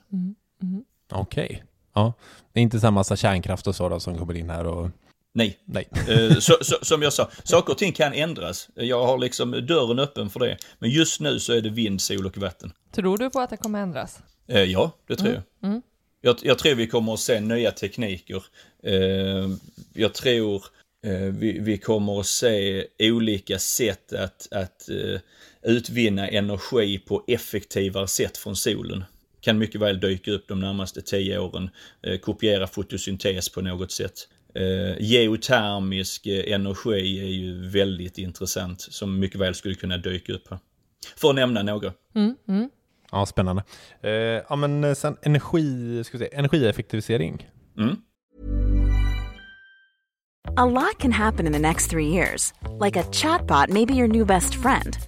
[1.12, 1.62] Okej.
[1.98, 2.12] Ja.
[2.52, 4.90] Det är inte samma massa kärnkraft och så då, som kommer in här och...
[5.34, 5.88] Nej, Nej.
[6.08, 8.68] Eh, så, så, som jag sa, saker och ting kan ändras.
[8.74, 10.56] Jag har liksom dörren öppen för det.
[10.78, 12.72] Men just nu så är det vind, sol och vatten.
[12.92, 14.18] Tror du på att det kommer ändras?
[14.48, 15.82] Eh, ja, det tror jag.
[16.20, 16.38] jag.
[16.42, 18.44] Jag tror vi kommer att se nya tekniker.
[18.82, 19.48] Eh,
[19.94, 20.64] jag tror
[21.30, 24.88] vi, vi kommer att se olika sätt att, att
[25.62, 29.04] utvinna energi på effektivare sätt från solen.
[29.48, 31.70] Kan mycket väl dyka upp de närmaste tio åren.
[32.02, 34.12] Eh, kopiera fotosyntes på något sätt.
[34.54, 40.50] Eh, geotermisk eh, energi är ju väldigt intressant som mycket väl skulle kunna dyka upp
[40.50, 40.58] här.
[41.16, 41.92] För att nämna några.
[43.12, 43.62] Ja, spännande.
[44.02, 44.10] Eh,
[44.48, 47.50] ja, men sen energi, ska vi se, energieffektivisering.
[47.78, 47.96] Mm.
[50.56, 52.52] A lot can happen in the next three years.
[52.84, 55.07] Like a chatbot may be your new best friend.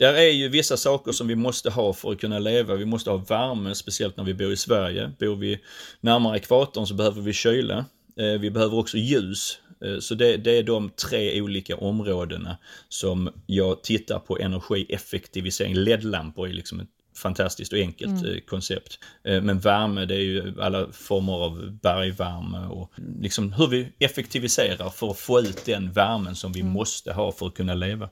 [0.00, 2.74] Där är ju vissa saker som vi måste ha för att kunna leva.
[2.74, 5.12] Vi måste ha värme, speciellt när vi bor i Sverige.
[5.20, 5.58] Bor vi
[6.00, 7.84] närmare ekvatorn så behöver vi kyla.
[8.16, 9.58] Eh, Vi behöver också ljus.
[9.84, 12.56] Eh, Så det, det är de tre olika områdena
[12.88, 15.74] som jag tittar på energieffektivisering.
[15.74, 18.98] LED-lampor är liksom ett fantastiskt och enkelt eh, koncept.
[19.24, 25.10] Men värme, det är ju alla former av bergvärme och liksom hur vi effektiviserar för
[25.10, 28.08] att få ut den värmen som vi måste ha för att kunna leva.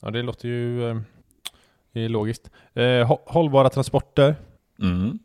[0.00, 0.96] Ja, det låter ju eh,
[1.92, 2.50] är logiskt.
[2.74, 4.34] Eh, hå- hållbara transporter.
[4.82, 5.18] Mm.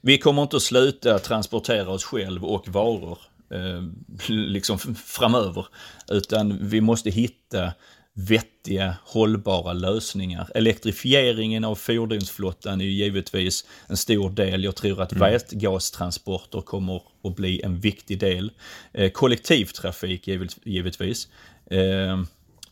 [0.00, 3.18] Vi kommer inte att sluta transportera oss själv och varor
[3.50, 3.82] eh,
[4.28, 5.66] liksom framöver.
[6.10, 7.72] Utan vi måste hitta
[8.16, 10.48] vettiga, hållbara lösningar.
[10.54, 14.64] Elektrifieringen av fordonsflottan är ju givetvis en stor del.
[14.64, 18.52] Jag tror att vätgastransporter kommer att bli en viktig del.
[18.92, 21.28] Eh, kollektivtrafik givet, givetvis.
[21.66, 22.22] Eh,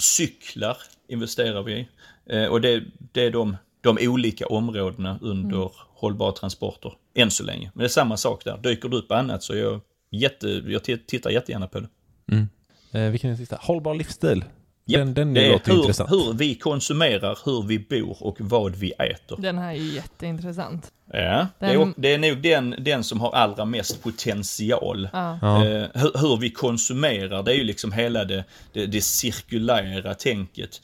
[0.03, 0.77] cyklar
[1.09, 1.89] investerar vi i.
[2.27, 7.71] Eh, och det, det är de, de olika områdena under hållbara transporter än så länge.
[7.75, 8.59] Men det är samma sak där.
[8.59, 11.89] Dyker det upp annat så jag, jätte, jag tittar jättegärna på det.
[12.33, 12.49] Mm.
[12.93, 13.59] Eh, vilken är den sista?
[13.61, 14.45] Hållbar livsstil.
[14.85, 16.11] Japp, Den, den det är låter hur, intressant.
[16.11, 19.37] hur vi konsumerar, hur vi bor och vad vi äter.
[19.39, 20.93] Den här är ju jätteintressant.
[21.13, 25.09] Ja, det, är, Den- det är nog den, den som har allra mest potential.
[25.13, 25.39] Ja.
[25.43, 25.67] Ja.
[25.67, 30.81] Eh, hur, hur vi konsumerar, det är ju liksom hela det, det, det cirkulära tänket.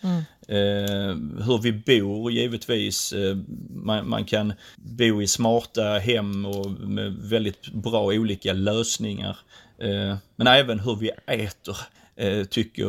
[0.49, 0.57] Eh,
[1.47, 3.13] hur vi bor givetvis.
[3.13, 3.37] Eh,
[3.71, 9.37] man, man kan bo i smarta hem och med väldigt bra olika lösningar.
[9.79, 11.77] Eh, men även hur vi äter
[12.51, 12.83] tycker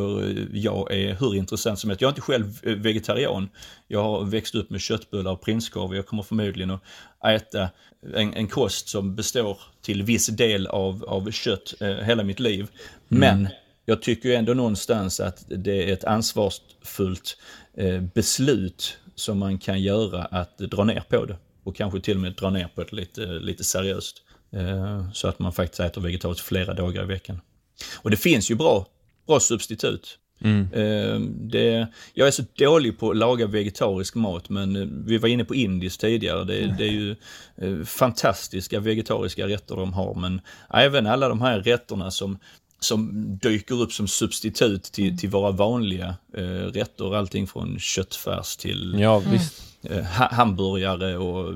[0.52, 2.00] jag är hur intressant som helst.
[2.00, 3.48] Jag är inte själv eh, vegetarian.
[3.88, 5.94] Jag har växt upp med köttbullar och prinskorv.
[5.94, 6.82] Jag kommer förmodligen att
[7.26, 7.70] äta
[8.14, 12.68] en, en kost som består till viss del av, av kött eh, hela mitt liv.
[13.08, 13.48] Men
[13.84, 17.36] jag tycker ändå någonstans att det är ett ansvarsfullt
[17.76, 21.36] eh, beslut som man kan göra att dra ner på det.
[21.64, 24.22] Och kanske till och med dra ner på det lite, lite seriöst.
[24.52, 27.40] Eh, så att man faktiskt äter vegetariskt flera dagar i veckan.
[27.96, 28.86] Och det finns ju bra,
[29.26, 30.18] bra substitut.
[30.72, 35.28] Eh, Det, jag är så dålig på att laga vegetarisk mat, men eh, vi var
[35.28, 36.44] inne på indiskt tidigare.
[36.44, 37.16] Det, det är ju
[37.56, 42.38] eh, fantastiska vegetariska rätter de har, men även alla de här rätterna som,
[42.80, 43.10] som
[43.42, 47.14] dyker upp som substitut till, till våra vanliga eh, rätter.
[47.14, 49.22] Allting från köttfärs till Ja,
[50.14, 51.54] hamburgare och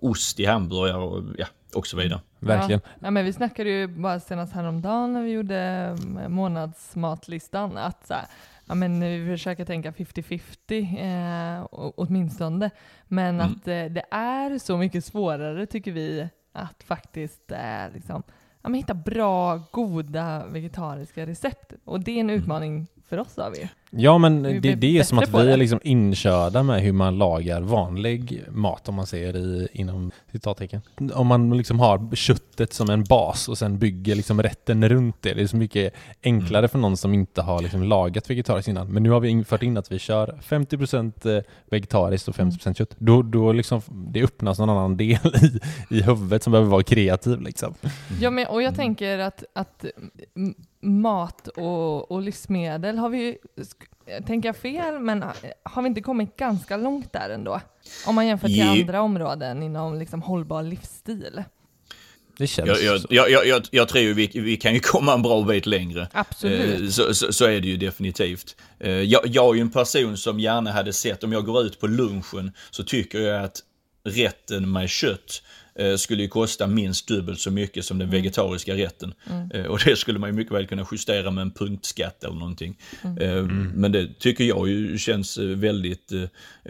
[0.00, 2.20] ost i hamburgare och, ja, och så vidare.
[2.38, 2.80] Verkligen.
[2.84, 2.90] Ja.
[3.00, 3.10] ja.
[3.10, 8.24] men vi snackade ju bara senast häromdagen när vi gjorde eh, månadsmatlistan att så här,
[8.66, 12.70] ja, men vi försöker tänka 50-50 eh, åtminstone.
[13.08, 13.46] Men mm.
[13.46, 18.22] att eh, det är så mycket svårare tycker vi att faktiskt eh, liksom,
[18.62, 21.72] ja, men hitta bra, goda vegetariska recept.
[21.84, 22.86] Och det är en mm.
[23.08, 23.68] För oss har vi.
[23.90, 27.60] Ja men det, det är som att vi är liksom inkörda med hur man lagar
[27.60, 30.80] vanlig mat om man säger i, inom citattecken.
[31.14, 35.34] Om man liksom har köttet som en bas och sen bygger liksom rätten runt det.
[35.34, 36.68] Det är så mycket enklare mm.
[36.68, 38.92] för någon som inte har liksom lagat vegetariskt innan.
[38.92, 42.74] Men nu har vi infört in att vi kör 50% eh, vegetariskt och 50% mm.
[42.74, 42.94] kött.
[42.98, 45.60] Då, då liksom, det öppnas någon annan del i,
[45.96, 47.74] i huvudet som behöver vara kreativ liksom.
[48.20, 49.84] Ja men och jag tänker att, att
[50.80, 53.38] mat och, och livsmedel har vi
[54.26, 55.24] tänker jag fel, men
[55.62, 57.60] har vi inte kommit ganska långt där ändå?
[58.06, 61.42] Om man jämför till andra områden inom liksom hållbar livsstil.
[62.38, 65.22] Det känns jag, jag, jag, jag, jag, jag tror vi, vi kan ju komma en
[65.22, 66.08] bra bit längre.
[66.12, 66.80] Absolut.
[66.80, 68.56] Eh, så, så, så, är det ju definitivt.
[68.78, 71.80] Eh, jag, jag är ju en person som gärna hade sett, om jag går ut
[71.80, 73.62] på lunchen, så tycker jag att
[74.04, 75.55] rätten med kött Eh,
[75.96, 78.20] skulle ju kosta minst dubbelt så mycket som den mm.
[78.20, 79.14] vegetariska rätten.
[79.30, 79.50] Mm.
[79.50, 82.78] Eh, och det skulle man ju mycket väl kunna justera med en punktskatt eller någonting.
[83.02, 83.18] Mm.
[83.18, 83.72] Eh, mm.
[83.74, 86.12] Men det tycker jag ju känns väldigt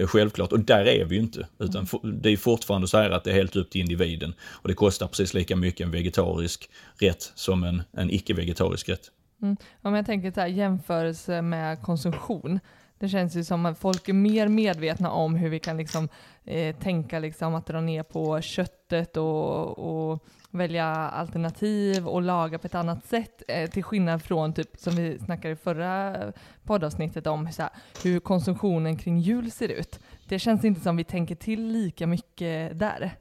[0.04, 1.46] självklart och där är vi ju inte.
[1.58, 2.20] Utan mm.
[2.22, 4.34] det är fortfarande så här att det är helt upp till individen.
[4.40, 9.10] Och det kostar precis lika mycket en vegetarisk rätt som en, en icke-vegetarisk rätt.
[9.42, 9.56] Mm.
[9.82, 12.60] Om jag tänker så här, jämförelse med konsumtion.
[12.98, 16.08] Det känns ju som att folk är mer medvetna om hur vi kan liksom,
[16.44, 22.66] eh, tänka liksom att dra ner på köttet och, och, välja alternativ och laga på
[22.66, 23.42] ett annat sätt.
[23.48, 26.16] Eh, till skillnad från, typ, som vi snackade i förra
[26.64, 27.70] poddavsnittet om, så här,
[28.04, 30.00] hur konsumtionen kring jul ser ut.
[30.28, 33.16] Det känns inte som vi tänker till lika mycket där.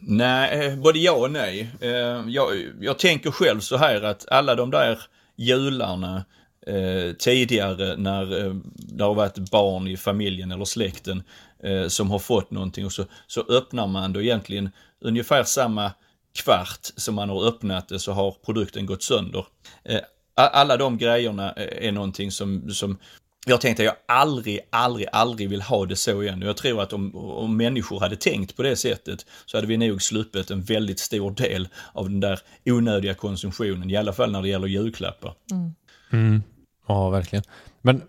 [0.00, 1.70] Nej, eh, både ja och nej.
[1.80, 2.48] Eh, jag,
[2.80, 4.98] jag tänker själv så här att alla de där
[5.36, 6.24] jularna
[6.66, 11.22] eh, tidigare när eh, det har varit barn i familjen eller släkten
[11.62, 15.92] eh, som har fått någonting och så, så öppnar man då egentligen ungefär samma
[16.32, 19.46] kvart som man har öppnat det så har produkten gått sönder.
[19.84, 20.00] Eh,
[20.36, 22.98] alla de grejerna är någonting som, som
[23.46, 26.42] jag tänkte att jag aldrig, aldrig, aldrig vill ha det så igen.
[26.42, 30.02] Jag tror att om, om människor hade tänkt på det sättet så hade vi nog
[30.02, 34.48] sluppit en väldigt stor del av den där onödiga konsumtionen, i alla fall när det
[34.48, 35.34] gäller julklappar.
[35.50, 35.74] Mm.
[36.12, 36.42] Mm.
[36.86, 37.44] Ja, verkligen.
[37.82, 38.02] Men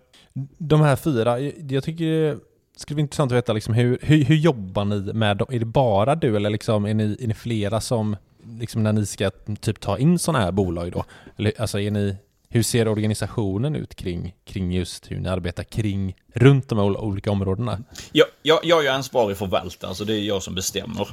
[0.58, 4.36] de här fyra, jag tycker det skulle vara intressant att veta liksom hur, hur, hur
[4.36, 5.48] jobbar ni med dem?
[5.50, 8.16] Är det bara du eller liksom är, ni, är ni flera som,
[8.60, 11.04] liksom när ni ska typ ta in sådana här bolag då?
[11.36, 12.16] Eller, alltså är ni,
[12.48, 17.30] hur ser organisationen ut kring, kring just hur ni arbetar kring, runt de här olika
[17.30, 17.78] områdena?
[18.12, 21.08] Jag, jag, jag är ansvarig förvaltare, så det är jag som bestämmer.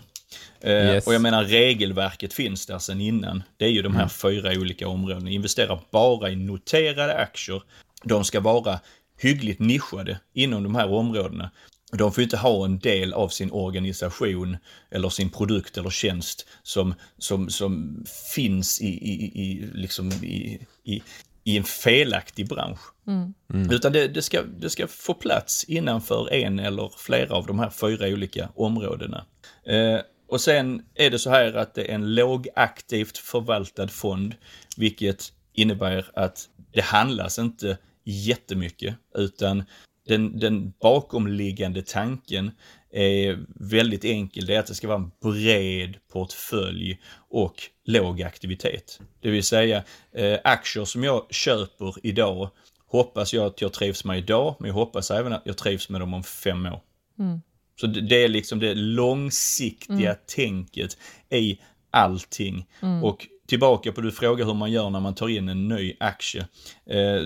[0.61, 1.07] Eh, yes.
[1.07, 3.43] Och jag menar regelverket finns där sedan innan.
[3.57, 4.09] Det är ju de här mm.
[4.09, 5.29] fyra olika områdena.
[5.29, 7.61] Investera bara i noterade aktier.
[8.03, 8.79] De ska vara
[9.17, 11.51] hyggligt nischade inom de här områdena.
[11.97, 14.57] De får inte ha en del av sin organisation
[14.91, 18.03] eller sin produkt eller tjänst som, som, som
[18.35, 21.01] finns i, i, i, liksom i, i,
[21.43, 22.79] i en felaktig bransch.
[23.07, 23.33] Mm.
[23.53, 23.71] Mm.
[23.71, 27.69] Utan det, det, ska, det ska få plats innanför en eller flera av de här
[27.69, 29.25] fyra olika områdena.
[29.65, 29.99] Eh,
[30.33, 34.35] och sen är det så här att det är en lågaktivt förvaltad fond,
[34.77, 39.63] vilket innebär att det handlas inte jättemycket, utan
[40.07, 42.51] den, den bakomliggande tanken
[42.91, 44.45] är väldigt enkel.
[44.45, 48.99] Det är att det ska vara en bred portfölj och låg aktivitet.
[49.21, 52.49] Det vill säga eh, aktier som jag köper idag
[52.87, 56.01] hoppas jag att jag trivs med idag, men jag hoppas även att jag trivs med
[56.01, 56.81] dem om fem år.
[57.19, 57.41] Mm.
[57.75, 60.21] Så det är liksom det långsiktiga mm.
[60.27, 60.97] tänket
[61.29, 61.59] i
[61.91, 62.65] allting.
[62.81, 63.03] Mm.
[63.03, 66.47] Och tillbaka på du frågar hur man gör när man tar in en ny aktie.
[66.85, 67.23] Eh,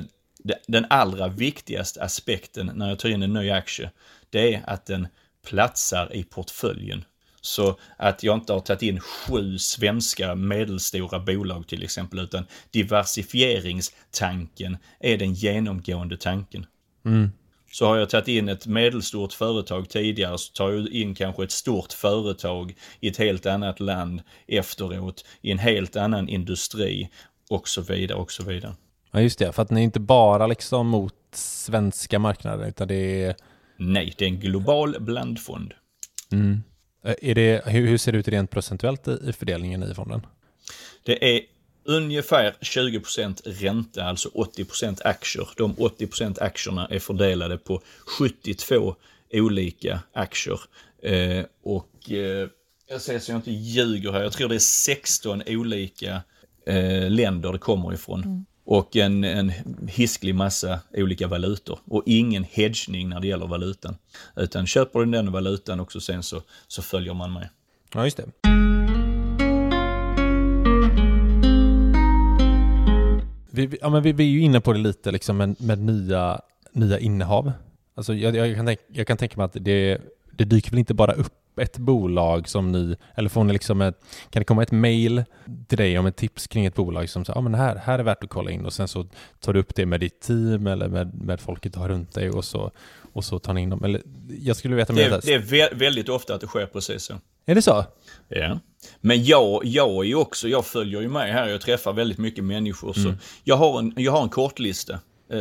[0.68, 3.92] den allra viktigaste aspekten när jag tar in en ny aktie,
[4.30, 5.08] det är att den
[5.46, 7.06] platsar i portföljen.
[7.42, 14.78] Så att jag inte har tagit in sju svenska medelstora bolag till exempel, utan diversifieringstanken
[15.00, 16.66] är den genomgående tanken.
[17.06, 17.32] Mm.
[17.78, 21.52] Så har jag tagit in ett medelstort företag tidigare så tar jag in kanske ett
[21.52, 27.10] stort företag i ett helt annat land efteråt, i en helt annan industri
[27.50, 28.75] och så vidare och så vidare.
[29.12, 33.23] Ja just det, för att ni är inte bara liksom mot svenska marknader utan det
[33.23, 33.36] är...
[33.78, 35.73] Nej, det är en global blandfond.
[36.32, 36.63] Mm.
[37.04, 40.25] Är det, hur, ser det ut rent procentuellt i fördelningen i fonden?
[41.04, 41.42] Det är
[41.88, 45.50] ungefär 20% ränta, alltså 80% aktier.
[45.58, 47.81] De 80% aktierna är fördelade på
[48.19, 48.96] 72
[49.33, 50.60] olika aktier.
[51.04, 52.50] Eh, och eh,
[52.90, 56.21] jag säger så jag inte ljuger här, jag tror det är 16 olika
[56.65, 58.23] eh, länder det kommer ifrån.
[58.23, 58.46] Mm.
[58.65, 59.52] Och en, en
[59.88, 61.79] hisklig massa olika valutor.
[61.85, 63.96] Och ingen hedgning när det gäller valutan.
[64.35, 67.50] Utan köper du den valutan och sen så, så följer man med.
[67.94, 68.67] Ja, just det.
[73.58, 76.42] Vi, ja, men vi, vi är ju inne på det lite liksom med, med nya,
[76.72, 77.52] nya innehav.
[77.96, 80.02] Alltså jag, jag, kan tänka, jag kan tänka mig att det,
[80.32, 84.00] det dyker väl inte bara upp ett bolag som ni, eller får ni liksom ett,
[84.30, 85.24] kan det komma ett mail
[85.68, 88.00] till dig om ett tips kring ett bolag som säger, ja ah, men här, här
[88.00, 89.06] är värt att kolla in och sen så
[89.40, 92.30] tar du upp det med ditt team eller med, med folket du har runt dig
[92.30, 92.72] och så,
[93.14, 93.84] och så tar ni in dem.
[93.84, 94.02] Eller,
[94.42, 95.10] jag skulle veta mer.
[95.10, 97.14] Det, det är väldigt ofta att det sker precis så.
[97.46, 97.86] Är det så?
[98.28, 98.60] Ja.
[99.02, 102.44] Men jag, jag är ju också, jag följer ju med här, jag träffar väldigt mycket
[102.44, 102.98] människor.
[102.98, 103.12] Mm.
[103.12, 105.00] Så jag, har en, jag har en kortlista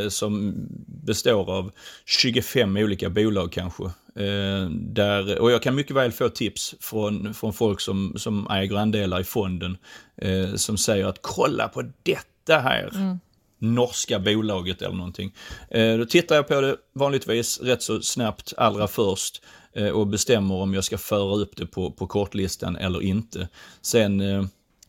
[0.08, 0.54] som
[0.86, 1.72] består av
[2.04, 3.84] 25 olika bolag kanske.
[4.16, 8.76] Eh, där, och jag kan mycket väl få tips från, från folk som, som äger
[8.76, 9.76] andelar i fonden.
[10.16, 12.90] Eh, som säger att kolla på detta här.
[12.94, 13.18] Mm.
[13.58, 15.34] Norska bolaget eller någonting.
[15.70, 19.42] Eh, då tittar jag på det vanligtvis rätt så snabbt allra först.
[19.72, 23.48] Eh, och bestämmer om jag ska föra upp det på, på kortlistan eller inte.
[23.82, 24.44] Sen eh,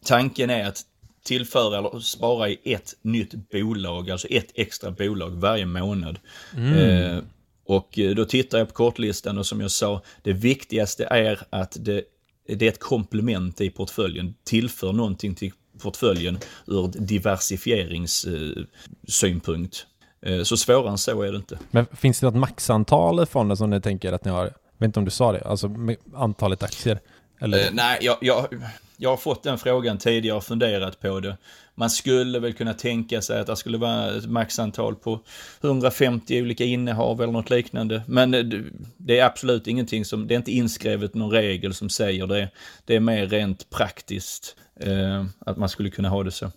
[0.05, 0.81] tanken är att
[1.27, 6.19] tillföra eller spara i ett nytt bolag, alltså ett extra bolag varje månad.
[6.55, 6.73] Mm.
[6.73, 7.19] Eh,
[7.65, 12.03] och då tittar jag på kortlistan och som jag sa, det viktigaste är att det,
[12.47, 15.51] det är ett komplement i portföljen, tillför någonting till
[15.81, 19.85] portföljen ur diversifieringssynpunkt.
[20.43, 21.59] Så svårare än så är det inte.
[21.71, 24.43] Men finns det något maxantal i fonden som ni tänker att ni har?
[24.43, 25.71] Jag vet inte om du sa det, alltså
[26.15, 26.99] antalet aktier?
[27.39, 27.57] Eller?
[27.57, 28.47] Uh, nej, jag, jag,
[28.97, 31.37] jag har fått den frågan tidigare och funderat på det.
[31.75, 35.19] Man skulle väl kunna tänka sig att det skulle vara ett maxantal på
[35.61, 38.03] 150 olika innehav eller något liknande.
[38.07, 38.43] Men eh,
[38.97, 42.49] det, är absolut ingenting som, det är inte inskrivet någon regel som säger det.
[42.85, 46.51] Det är mer rent praktiskt eh, att man skulle kunna ha det så.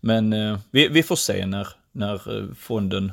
[0.00, 3.12] Men eh, vi, vi, får se när, när eh, fonden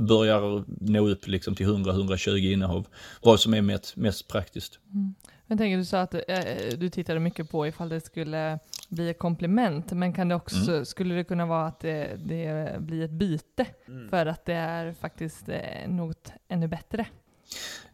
[0.00, 2.86] börjar nå upp liksom till 100-120 innehav.
[3.22, 4.78] Vad som är mest, mest praktiskt.
[4.94, 5.14] Mm.
[5.46, 6.20] Jag tänker, du sa att eh,
[6.78, 10.84] du tittade mycket på ifall det skulle bli ett komplement, men kan det också, mm.
[10.84, 14.08] skulle det kunna vara att det, det blir ett byte mm.
[14.08, 17.06] för att det är faktiskt eh, något ännu bättre?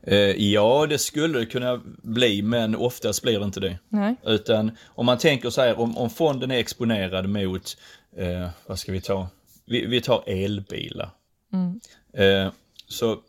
[0.02, 3.78] Eh, ja, det skulle det kunna bli, men oftast blir det inte det.
[3.88, 4.14] Nej.
[4.24, 7.76] Utan om man tänker så här, om, om fonden är exponerad mot,
[8.16, 9.28] eh, vad ska vi ta?
[9.64, 11.10] Vi, vi tar elbilar.
[11.52, 11.80] Mm.
[12.12, 12.52] Eh,
[12.88, 13.20] så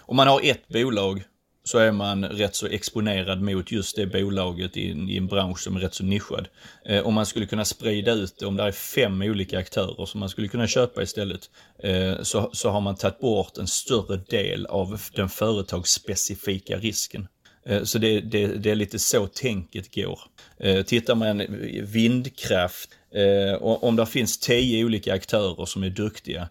[0.00, 1.24] om man har ett bolag
[1.70, 5.76] så är man rätt så exponerad mot just det bolaget i, i en bransch som
[5.76, 6.48] är rätt så nischad.
[6.84, 10.20] Eh, om man skulle kunna sprida ut det, om det är fem olika aktörer som
[10.20, 11.50] man skulle kunna köpa istället,
[11.82, 17.28] eh, så, så har man tagit bort en större del av den företagsspecifika risken.
[17.66, 20.20] Eh, så det, det, det, är lite så tänket går.
[20.58, 21.46] Eh, tittar man
[21.82, 26.48] vindkraft, eh, om det finns tio olika aktörer som är duktiga,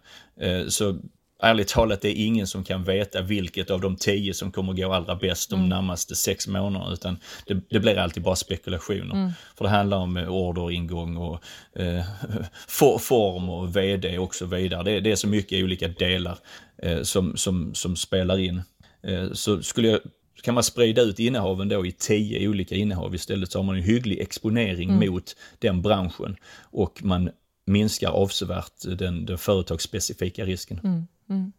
[0.68, 0.98] så
[1.42, 4.92] ärligt talat, det är ingen som kan veta vilket av de tio som kommer gå
[4.92, 5.68] allra bäst de mm.
[5.68, 9.14] närmaste sex månaderna, utan det, det, blir alltid bara spekulationer.
[9.14, 9.30] Mm.
[9.56, 11.40] För det handlar om orderingång och
[11.76, 12.04] eh,
[12.68, 14.82] for, form och vd och så vidare.
[14.82, 16.38] Det, det är så mycket olika delar
[16.82, 18.62] eh, som, som, som spelar in.
[19.02, 20.00] Eh, så skulle jag
[20.42, 23.82] kan man sprida ut innehaven då i tio olika innehav istället så har man en
[23.82, 25.12] hygglig exponering mm.
[25.12, 27.30] mot den branschen och man
[27.66, 30.80] minskar avsevärt den, den företagsspecifika risken.
[30.84, 31.06] Mm.
[31.30, 31.52] Mm.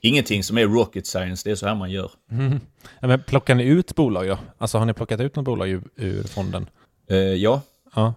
[0.00, 2.10] Ingenting som är rocket science, det är så här man gör.
[2.30, 2.60] Mm.
[3.00, 4.38] Men plockar ni ut bolag då?
[4.58, 6.66] Alltså har ni plockat ut något bolag ur, ur fonden?
[7.10, 7.60] Uh, ja.
[7.94, 8.14] ja.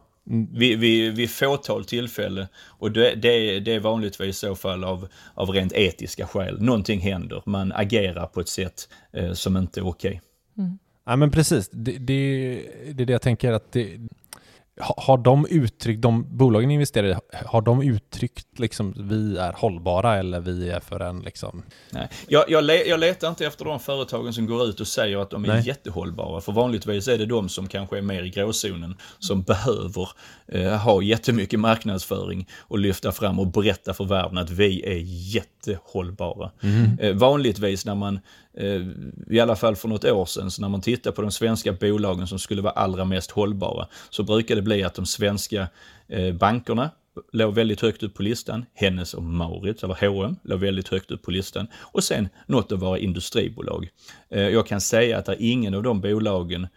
[0.51, 2.47] Vid, vid, vid fåtal tillfälle.
[2.55, 6.61] Och det, det, det är vanligtvis i så fall av, av rent etiska skäl.
[6.61, 10.09] Någonting händer, man agerar på ett sätt eh, som inte är okej.
[10.09, 10.65] Okay.
[10.65, 10.79] Mm.
[11.05, 12.61] Ja men precis, det, det,
[12.93, 13.97] det är det jag tänker att det,
[14.77, 17.15] har de uttryckt, de bolagen investerar i,
[17.45, 21.63] har de uttryckt liksom vi är hållbara eller vi är för en liksom?
[21.89, 25.17] Nej, jag, jag, le, jag letar inte efter de företagen som går ut och säger
[25.17, 25.67] att de är Nej.
[25.67, 26.41] jättehållbara.
[26.41, 30.09] För vanligtvis är det de som kanske är mer i gråzonen som behöver
[30.47, 34.99] eh, ha jättemycket marknadsföring och lyfta fram och berätta för världen att vi är
[35.35, 36.51] jättehållbara.
[36.63, 36.99] Mm.
[36.99, 38.19] Eh, vanligtvis när man
[38.57, 38.81] Eh,
[39.29, 42.27] i alla fall för något år sedan, så när man tittar på de svenska bolagen
[42.27, 45.67] som skulle vara allra mest hållbara, så brukar det bli att de svenska
[46.07, 46.89] eh, bankerna
[47.31, 48.65] låg väldigt högt upp på listan.
[48.73, 51.67] Hennes och Maurits, eller H&M låg väldigt högt upp på listan.
[51.75, 53.89] Och sen något av våra industribolag.
[54.29, 56.67] Eh, jag kan säga att det är ingen av de bolagen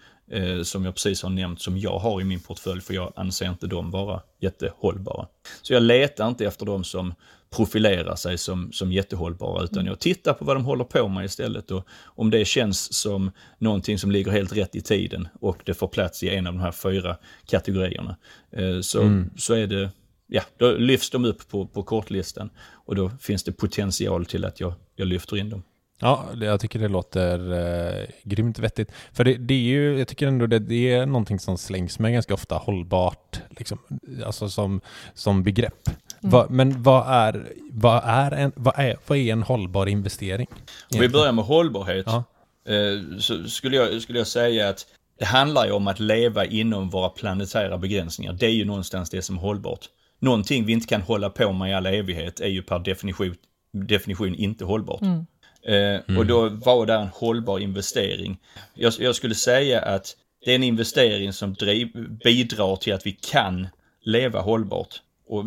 [0.62, 3.66] som jag precis har nämnt, som jag har i min portfölj, för jag anser inte
[3.66, 5.26] dem vara jättehållbara.
[5.62, 7.14] Så jag letar inte efter dem som
[7.50, 11.70] profilerar sig som, som jättehållbara, utan jag tittar på vad de håller på med istället
[11.70, 15.88] och om det känns som någonting som ligger helt rätt i tiden och det får
[15.88, 18.16] plats i en av de här fyra kategorierna,
[18.50, 19.30] eh, så, mm.
[19.36, 19.90] så är det
[20.26, 24.60] ja, då lyfts de upp på, på kortlistan och då finns det potential till att
[24.60, 25.62] jag, jag lyfter in dem.
[26.00, 28.92] Ja, jag tycker det låter eh, grymt vettigt.
[29.12, 32.12] För det, det, är ju, jag tycker ändå det, det är någonting som slängs med
[32.12, 33.78] ganska ofta hållbart, liksom,
[34.24, 34.80] alltså som,
[35.14, 35.90] som begrepp.
[36.22, 36.30] Mm.
[36.32, 40.46] Va, men vad är, vad, är en, vad, är, vad är en hållbar investering?
[40.94, 42.24] Om vi börjar med hållbarhet, ja.
[42.72, 44.86] eh, så skulle jag, skulle jag säga att
[45.18, 48.32] det handlar ju om att leva inom våra planetära begränsningar.
[48.32, 49.88] Det är ju någonstans det som är hållbart.
[50.18, 53.34] Någonting vi inte kan hålla på med i all evighet är ju per definition,
[53.72, 55.00] definition inte hållbart.
[55.00, 55.26] Mm.
[55.62, 56.18] Eh, mm.
[56.18, 58.38] Och då var det en hållbar investering.
[58.74, 63.12] Jag, jag, skulle säga att det är en investering som driv, bidrar till att vi
[63.12, 63.68] kan
[64.00, 65.02] leva hållbart.
[65.26, 65.44] Och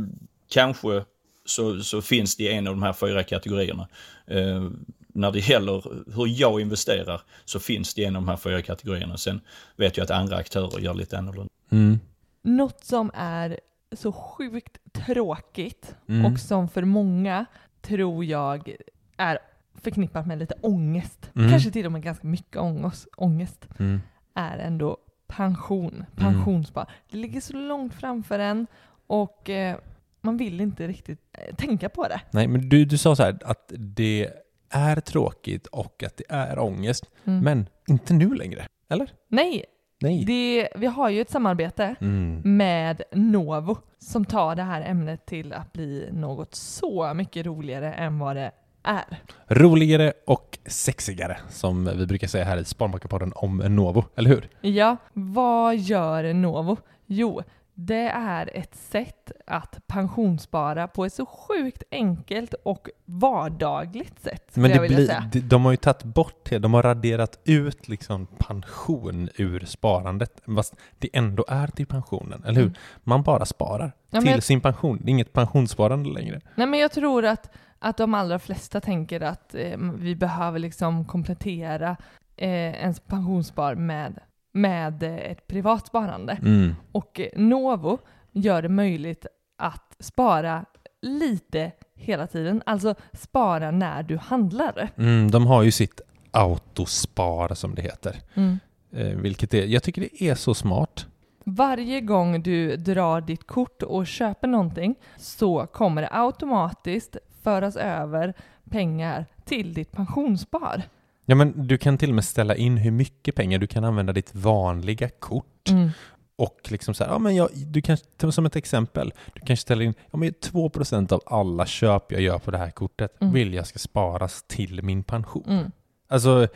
[0.52, 1.04] kanske
[1.46, 3.88] så, så finns det i en av de här fyra kategorierna.
[4.28, 4.70] Eh,
[5.14, 5.84] när det gäller
[6.16, 9.18] hur jag investerar så finns det i en av de här fyra kategorierna.
[9.18, 9.42] Sen
[9.76, 11.50] vet jag att andra aktörer gör lite annorlunda.
[11.70, 12.00] Mm.
[12.42, 13.60] Något som är
[13.92, 16.26] så sjukt tråkigt mm.
[16.26, 17.46] och som för många
[17.82, 18.76] tror jag
[19.18, 19.40] är
[19.82, 21.52] förknippat med lite ångest, mm.
[21.52, 24.02] kanske till och med ganska mycket ångest, ångest mm.
[24.34, 24.98] är ändå
[25.28, 26.06] pension, mm.
[26.16, 26.92] pensionsspar.
[27.12, 28.68] Det ligger så långt framför en
[29.08, 29.78] och eh,
[30.22, 32.22] man vill inte riktigt eh, tänka på det.
[32.32, 34.30] Nej, men du, du sa så här att det
[34.70, 37.44] är tråkigt och att det är ångest, mm.
[37.44, 39.12] men inte nu längre, eller?
[39.28, 39.66] Nej,
[40.02, 40.26] Nej.
[40.26, 42.42] Det, vi har ju ett samarbete mm.
[42.58, 48.20] med Novo som tar det här ämnet till att bli något så mycket roligare än
[48.20, 48.52] vad det
[48.84, 49.20] är.
[49.48, 54.50] Roligare och sexigare, som vi brukar säga här i Sparmakarpodden om Novo, eller hur?
[54.62, 56.78] Ja, vad gör Novo?
[57.06, 57.42] Jo,
[57.74, 64.56] det är ett sätt att pensionsspara på ett så sjukt enkelt och vardagligt sätt.
[64.56, 69.30] Men det blir, de har ju tagit bort det, de har raderat ut liksom pension
[69.36, 72.68] ur sparandet, fast det ändå är till pensionen, eller hur?
[72.68, 72.76] Mm.
[73.04, 74.44] Man bara sparar ja, till jag...
[74.44, 76.42] sin pension, det är inget pensionssparande längre.
[76.56, 81.06] Nej men jag tror att, att de allra flesta tänker att eh, vi behöver liksom
[81.06, 81.98] komplettera
[82.38, 84.20] eh, ens pensionsspar med
[84.52, 86.34] med ett privat sparande.
[86.42, 86.76] Mm.
[86.92, 88.00] Och Novo
[88.32, 89.26] gör det möjligt
[89.58, 90.66] att spara
[91.02, 94.90] lite hela tiden, alltså spara när du handlar.
[94.98, 98.16] Mm, de har ju sitt autospar som det heter.
[98.34, 98.60] Mm.
[98.92, 101.06] Eh, vilket är, jag tycker det är så smart.
[101.44, 108.34] Varje gång du drar ditt kort och köper någonting så kommer det automatiskt föras över
[108.70, 110.84] pengar till ditt pensionsspar.
[111.26, 114.14] Ja, men du kan till och med ställa in hur mycket pengar du kan använda
[114.14, 115.70] ditt vanliga kort.
[115.70, 115.90] Mm.
[116.36, 117.98] Och liksom så här, ja men jag, du kan,
[118.32, 122.40] som ett exempel, du kanske ställer in, ja men 2% av alla köp jag gör
[122.40, 123.34] på det här kortet mm.
[123.34, 125.46] vill jag ska sparas till min pension.
[125.48, 125.72] Mm.
[126.08, 126.48] Alltså,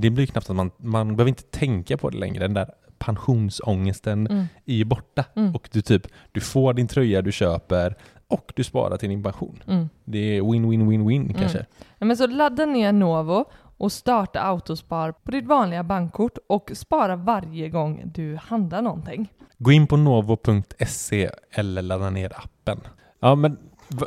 [0.00, 2.44] det blir knappt att man, man behöver inte tänka på det längre.
[2.44, 4.44] Den där pensionsångesten mm.
[4.64, 5.24] är ju borta.
[5.36, 5.54] Mm.
[5.54, 7.96] Och du typ, du får din tröja du köper
[8.28, 9.62] och du sparar till din pension.
[9.66, 9.88] Mm.
[10.04, 11.34] Det är win-win-win-win mm.
[11.34, 11.66] kanske.
[11.98, 13.44] Ja, men så ladda ner Novo
[13.78, 19.32] och starta autospar på ditt vanliga bankkort och spara varje gång du handlar någonting.
[19.58, 22.80] Gå in på novo.se eller ladda ner appen.
[23.20, 23.56] Ja, men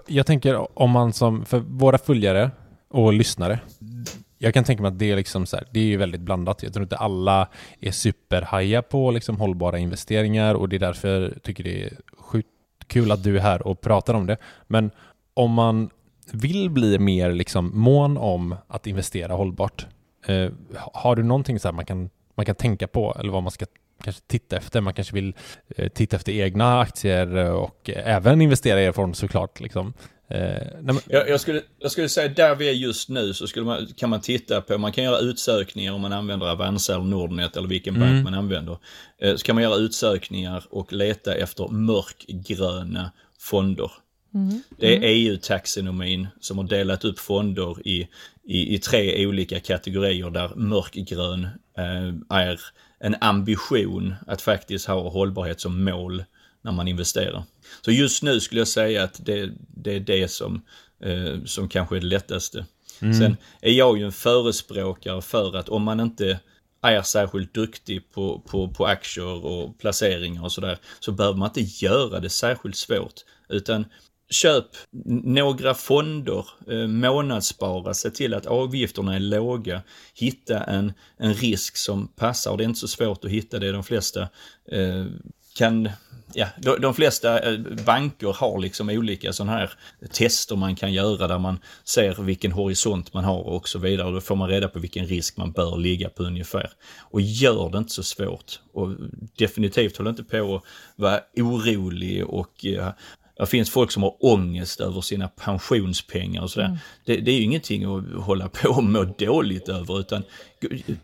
[0.08, 2.52] jag tänker om man som, för våra följare
[2.90, 3.60] och lyssnare,
[4.38, 6.64] jag kan tänka mig att det är liksom så här, det är ju väldigt blandat.
[6.64, 7.48] Jag tror inte alla
[7.80, 12.48] är superhaja på liksom hållbara investeringar och det är därför jag tycker det är sjukt
[12.88, 14.38] kul att du är här och pratar om det.
[14.68, 14.92] Men
[15.34, 15.90] om man
[16.32, 19.88] vill bli mer liksom mån om att investera hållbart,
[20.26, 23.66] eh, har du någonting så man kan, man kan tänka på eller vad man ska
[24.04, 24.82] kanske titta efter?
[24.82, 25.34] Man kanske vill
[25.76, 29.60] eh, titta efter egna aktier och även investera i er form såklart.
[29.60, 29.94] Liksom.
[30.32, 30.68] Eh,
[31.08, 34.10] jag, jag, skulle, jag skulle säga där vi är just nu så skulle man, kan
[34.10, 37.96] man titta på, man kan göra utsökningar om man använder Avanza eller Nordnet eller vilken
[37.96, 38.10] mm.
[38.10, 38.78] bank man använder.
[39.18, 43.92] Eh, så kan man göra utsökningar och leta efter mörkgröna fonder.
[44.34, 44.62] Mm.
[44.78, 48.08] Det är EU-taxonomin som har delat upp fonder i,
[48.44, 51.44] i, i tre olika kategorier där mörkgrön
[51.78, 52.60] eh, är
[53.00, 56.24] en ambition att faktiskt ha hållbarhet som mål
[56.62, 57.44] när man investerar.
[57.82, 60.62] Så just nu skulle jag säga att det, det är det som,
[61.04, 62.66] eh, som kanske är det lättaste.
[63.02, 63.14] Mm.
[63.14, 66.40] Sen är jag ju en förespråkare för att om man inte
[66.82, 71.86] är särskilt duktig på, på, på aktier och placeringar och sådär, så behöver man inte
[71.86, 73.14] göra det särskilt svårt.
[73.50, 73.86] Utan
[74.32, 74.66] köp
[75.24, 79.82] några fonder, eh, månadsspara, se till att avgifterna är låga,
[80.14, 82.58] hitta en, en risk som passar.
[82.58, 83.72] Det är inte så svårt att hitta det.
[83.72, 84.22] De flesta
[84.72, 85.06] eh,
[85.56, 85.90] kan
[86.34, 89.74] ja, de, de, flesta eh, banker har liksom olika sådana här
[90.12, 94.12] tester man kan göra där man ser vilken horisont man har och så vidare.
[94.12, 96.72] Då får man reda på vilken risk man bör ligga på ungefär.
[97.00, 98.60] Och gör det inte så svårt.
[98.74, 98.90] Och
[99.38, 100.64] definitivt håll inte på att
[100.96, 102.66] vara orolig och
[103.38, 106.66] det finns folk som har ångest över sina pensionspengar och sådär.
[106.66, 106.78] Mm.
[107.06, 110.24] Det, det, är ju ingenting att hålla på och må dåligt över utan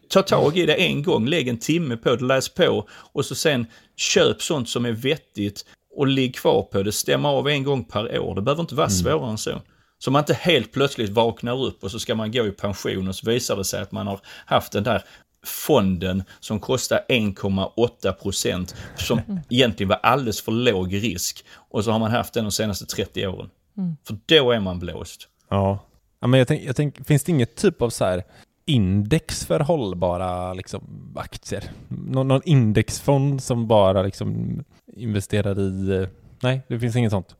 [0.09, 3.35] ta tag i det en gång, lägg en timme på det, läs på och så
[3.35, 3.65] sen
[3.95, 5.65] köp sånt som är vettigt
[5.95, 8.35] och ligg kvar på det, stämma av en gång per år.
[8.35, 8.97] Det behöver inte vara mm.
[8.97, 9.61] svårare än så.
[9.99, 13.15] Så man inte helt plötsligt vaknar upp och så ska man gå i pension och
[13.15, 15.03] så visar det sig att man har haft den där
[15.45, 21.99] fonden som kostar 1,8 procent som egentligen var alldeles för låg risk och så har
[21.99, 23.49] man haft den de senaste 30 åren.
[23.77, 23.97] Mm.
[24.07, 25.27] För då är man blåst.
[25.49, 25.79] Ja,
[26.19, 28.23] ja men jag tänker, jag tänk, finns det inget typ av så här
[28.65, 31.63] index för hållbara liksom, aktier?
[31.87, 34.59] Nå någon indexfond som bara liksom
[34.95, 36.01] investerar i...
[36.01, 36.09] Eh,
[36.41, 37.35] nej, det finns inget sånt.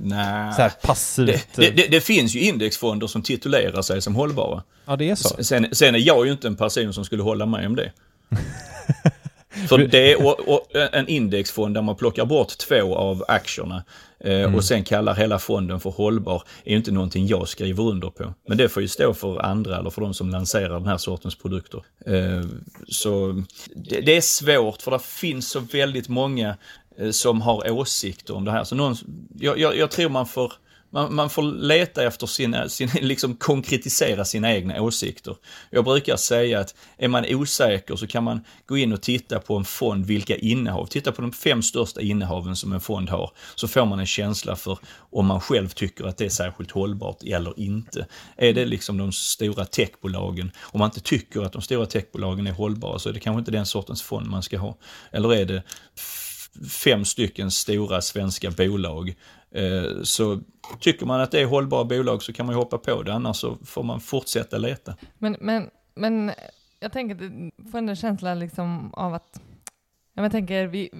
[0.00, 0.54] Nej.
[0.54, 1.48] Så här passivt.
[1.54, 4.62] Det, det, det, finns ju indexfonder som titulerar sig som hållbara.
[4.84, 5.44] Ja, det är så.
[5.44, 7.92] Sen, sen är jag ju inte en person som skulle hålla med om det.
[9.68, 13.84] För det och, och en indexfond där man plockar bort två av aktierna
[14.20, 14.54] eh, mm.
[14.54, 18.34] och sen kallar hela fonden för hållbar är ju inte någonting jag skriver under på.
[18.48, 21.38] Men det får ju stå för andra eller för de som lanserar den här sortens
[21.38, 21.82] produkter.
[22.06, 22.44] Eh,
[22.88, 23.42] så
[23.76, 26.56] det, det, är svårt för det finns så väldigt många Eh,
[26.98, 28.64] Eh, som har åsikter om det här.
[28.64, 28.96] Så någon,
[29.38, 30.52] jag, jag, jag tror man får,
[30.90, 35.36] man, man, får leta efter sina, eh, sina, liksom konkretisera sina egna åsikter.
[35.70, 39.56] Jag brukar säga att är man osäker så kan man gå in och titta på
[39.56, 43.68] en fond, vilka innehav, titta på de fem största innehaven som en fond har, så
[43.68, 47.60] får man en känsla för om man själv tycker att det är särskilt hållbart eller
[47.60, 48.06] inte.
[48.36, 52.52] Är det liksom de stora techbolagen, om man inte tycker att de stora techbolagen är
[52.52, 54.76] hållbara så är det kanske inte den sortens fond man ska ha.
[55.12, 55.62] Eller är det
[56.68, 59.14] fem stycken stora svenska bolag.
[59.50, 60.40] Eh, så
[60.80, 63.36] tycker man att det är hållbara bolag så kan man ju hoppa på det, annars
[63.36, 64.94] så får man fortsätta leta.
[65.18, 66.32] Men, men, men
[66.80, 69.40] jag tänker, får ändå känsla liksom av att
[70.16, 70.90] jag tänker, vi,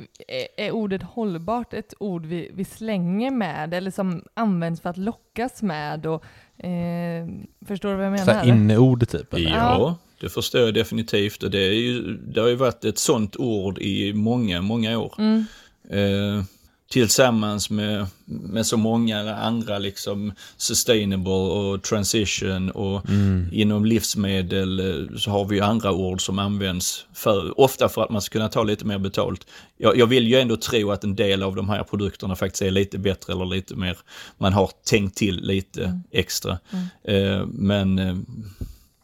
[0.56, 5.62] är ordet hållbart ett ord vi, vi slänger med eller som används för att lockas
[5.62, 6.06] med?
[6.06, 6.24] Och,
[6.64, 7.28] eh,
[7.66, 8.42] förstår du vad jag menar?
[8.42, 9.34] Så inneord typ?
[9.34, 9.50] Eller?
[9.50, 11.42] Ja, det förstår jag definitivt.
[11.42, 15.14] Och det, är ju, det har ju varit ett sånt ord i många, många år.
[15.18, 15.44] Mm.
[15.90, 16.44] Eh,
[16.90, 23.48] tillsammans med, med så många andra liksom sustainable och transition och mm.
[23.52, 28.10] inom livsmedel eh, så har vi ju andra ord som används för, ofta för att
[28.10, 29.46] man ska kunna ta lite mer betalt.
[29.76, 32.70] Jag, jag vill ju ändå tro att en del av de här produkterna faktiskt är
[32.70, 33.98] lite bättre eller lite mer,
[34.38, 36.02] man har tänkt till lite mm.
[36.10, 36.58] extra.
[36.70, 36.86] Mm.
[37.04, 37.98] Eh, men...
[37.98, 38.16] Eh,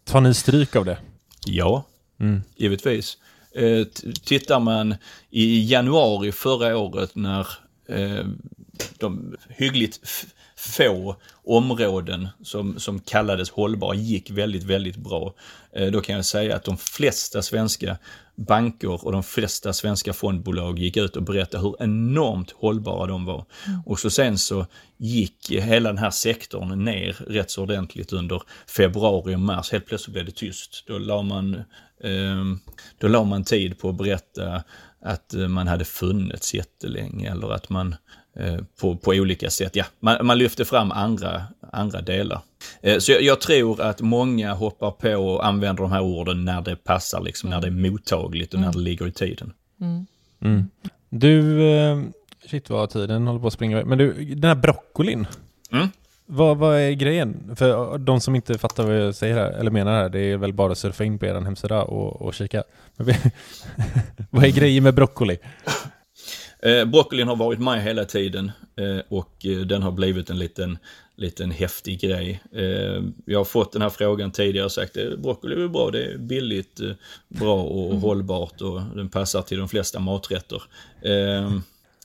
[0.04, 0.98] Tar ni stryk av det?
[1.46, 1.84] Ja,
[2.20, 2.42] mm.
[2.56, 3.18] givetvis.
[3.54, 3.84] Eh,
[4.24, 4.94] tittar man
[5.30, 7.46] i januari förra året när
[7.88, 8.24] eh,
[8.98, 10.00] de hyggligt
[10.60, 15.34] få områden som, som kallades hållbara gick väldigt, väldigt bra.
[15.72, 17.96] Eh, då kan jag säga att de flesta svenska
[18.36, 23.44] banker och de flesta svenska fondbolag gick ut och berättade hur enormt hållbara de var.
[23.66, 23.80] Mm.
[23.86, 28.42] Och så sen så gick hela den här sektorn ner rätt så ordentligt under
[28.76, 29.72] februari och mars.
[29.72, 30.84] Helt plötsligt blev det tyst.
[30.86, 31.54] Då la man,
[32.04, 32.44] eh,
[32.98, 34.62] då la man tid på att berätta
[35.02, 38.19] att man hade funnits jättelänge eller att man Eh,
[38.80, 39.76] på, på olika sätt.
[39.76, 42.40] Ja, man, man lyfter fram andra, andra delar.
[42.82, 46.60] Eh, så jag, jag, tror att många hoppar på och använder de här orden när
[46.60, 48.66] det passar, liksom, när det är mottagligt och mm.
[48.66, 49.52] när det ligger i tiden.
[49.80, 50.06] Mm.
[50.40, 50.70] Mm.
[51.08, 52.02] Du, eh,
[52.50, 55.26] shit vad tiden håller på att springa men du, den här broccolin.
[55.72, 55.88] Mm.
[56.26, 57.56] Vad, vad är grejen?
[57.56, 60.52] För de som inte fattar vad jag säger här, eller menar här, det är väl
[60.52, 62.62] bara att surfa in på er hemsida och, och kika.
[64.30, 65.38] vad är grejen med broccoli?
[66.62, 70.78] Eh, broccolin har varit med hela tiden eh, och eh, den har blivit en liten,
[71.16, 72.42] liten häftig grej.
[72.52, 75.90] Eh, jag har fått den här frågan tidigare och sagt att eh, broccoli är bra,
[75.90, 76.90] det är billigt, eh,
[77.28, 78.02] bra och mm.
[78.02, 80.62] hållbart och den passar till de flesta maträtter.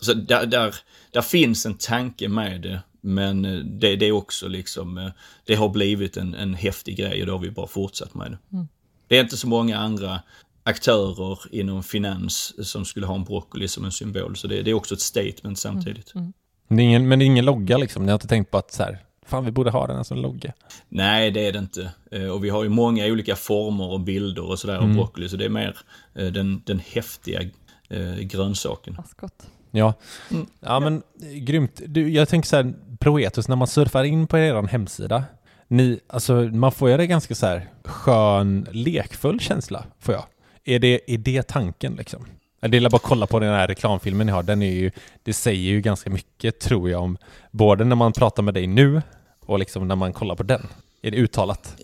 [0.01, 0.75] så där, där,
[1.11, 3.41] där, finns en tanke med det, men
[3.79, 5.11] det, det är också liksom,
[5.45, 8.37] det har blivit en, en häftig grej och då har vi bara fortsatt med det.
[8.53, 8.67] Mm.
[9.07, 10.19] Det är inte så många andra
[10.65, 14.35] aktörer inom finans som skulle ha en broccoli som en symbol.
[14.35, 16.15] Så det, det är också ett statement samtidigt.
[16.15, 16.23] Mm.
[16.23, 16.77] Mm.
[16.77, 18.03] Det ingen, men det är ingen logga liksom?
[18.05, 20.53] Ni har inte tänkt på att så här, fan vi borde ha den som logga?
[20.89, 21.91] Nej, det är det inte.
[22.11, 24.89] Eh, och vi har ju många olika former och bilder och sådär mm.
[24.89, 25.77] av broccoli, så det är mer
[26.13, 27.41] eh, den, den häftiga
[27.89, 28.95] eh, grönsaken.
[28.99, 29.47] Askott.
[29.71, 29.93] Ja,
[30.31, 30.45] mm.
[30.59, 31.81] ja men grymt.
[31.85, 35.23] Du, jag tänker så här, Proetus, när man surfar in på er hemsida,
[35.67, 40.23] ni, alltså man får ju det ganska så här skön, lekfull känsla, får jag.
[40.65, 42.25] Är det, är det tanken liksom?
[42.59, 44.91] Det är bara kolla på den här reklamfilmen ni har, den är ju,
[45.23, 47.17] det säger ju ganska mycket tror jag om,
[47.51, 49.01] både när man pratar med dig nu
[49.45, 50.67] och liksom när man kollar på den.
[51.01, 51.75] Är det uttalat?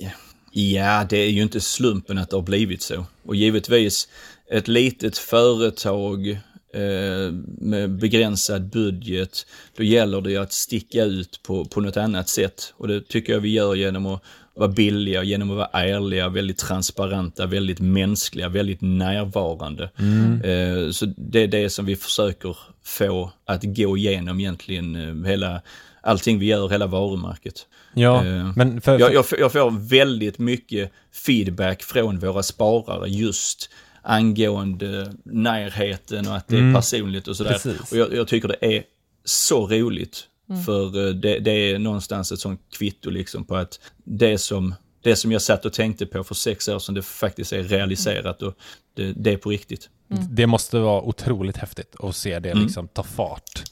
[0.51, 3.05] Ja, det är ju inte slumpen att det har blivit så.
[3.25, 4.07] Och givetvis,
[4.51, 6.29] ett litet företag
[6.73, 9.45] eh, med begränsad budget,
[9.77, 12.73] då gäller det ju att sticka ut på, på något annat sätt.
[12.77, 14.23] Och det tycker jag vi gör genom att
[14.55, 19.89] vara billiga, genom att vara ärliga, väldigt transparenta, väldigt mänskliga, väldigt närvarande.
[19.99, 20.41] Mm.
[20.41, 25.61] Eh, så det är det som vi försöker få att gå igenom egentligen eh, hela,
[26.03, 27.67] allting vi gör, hela varumärket.
[27.93, 30.91] Ja, Eh, men för, Jag, jag, f- jag får väldigt mycket
[31.25, 33.69] feedback från våra sparare just
[34.01, 36.73] angående närheten och att det är Mm.
[36.73, 37.51] personligt och sådär.
[37.51, 37.91] Precis.
[37.91, 38.83] Och jag, jag tycker det är
[39.25, 40.23] så roligt.
[40.65, 45.15] För eh, det, det är någonstans ett sånt kvitto liksom på att det som, det
[45.15, 48.53] som jag satt och tänkte på för sex år sedan, det faktiskt är realiserat och
[48.95, 49.89] det, det är på riktigt.
[50.29, 52.63] Det måste vara otroligt häftigt att se det Mm.
[52.63, 53.63] liksom ta fart.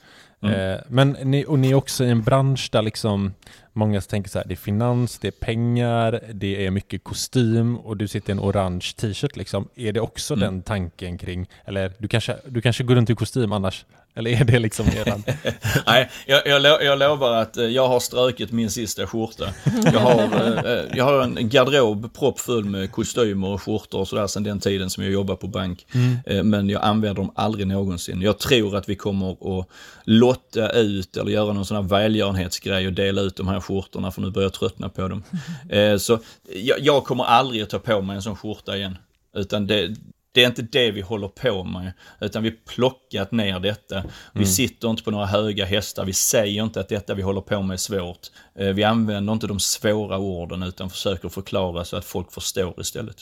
[0.42, 0.72] Mm.
[0.74, 3.34] Eh, men ni, och ni är också i en bransch där liksom
[3.74, 7.98] många tänker så här, det är finans, det är pengar, det är mycket kostym och
[7.98, 9.68] du sitter i en orange t-shirt liksom.
[9.76, 10.46] Är det också Mm.
[10.46, 13.86] den tanken kring, eller du kanske, du kanske går runt i kostym annars?
[14.16, 15.24] Eller är det liksom eran?
[15.88, 19.46] Nej, jag, jag, lo- jag lovar att eh, jag har strökit min sista skjorta.
[19.94, 24.28] Jag har, eh, eh, jag har en garderob proppfull med kostymer och skjortor och sådär
[24.28, 25.86] sedan den tiden som jag jobbar på bank.
[26.26, 28.22] Eh, Men jag använder dem aldrig någonsin.
[28.22, 29.68] Jag tror att vi kommer att
[30.04, 34.22] lotta ut eller göra någon sån här välgörenhetsgrej och dela ut de här skjortorna för
[34.22, 35.24] nu börjar jag tröttna på dem.
[35.70, 36.20] Eh, Så
[36.56, 38.98] jag, jag kommer aldrig att ta på mig en sån skjorta igen.
[39.36, 39.96] Utan det,
[40.40, 44.04] det är inte det vi håller på med, utan vi plockat ner detta.
[44.34, 47.62] Vi sitter inte på några höga hästar, vi säger inte att detta vi håller på
[47.62, 48.28] med är svårt.
[48.56, 53.16] Eh, Vi använder inte de svåra orden utan försöker förklara så att folk förstår istället.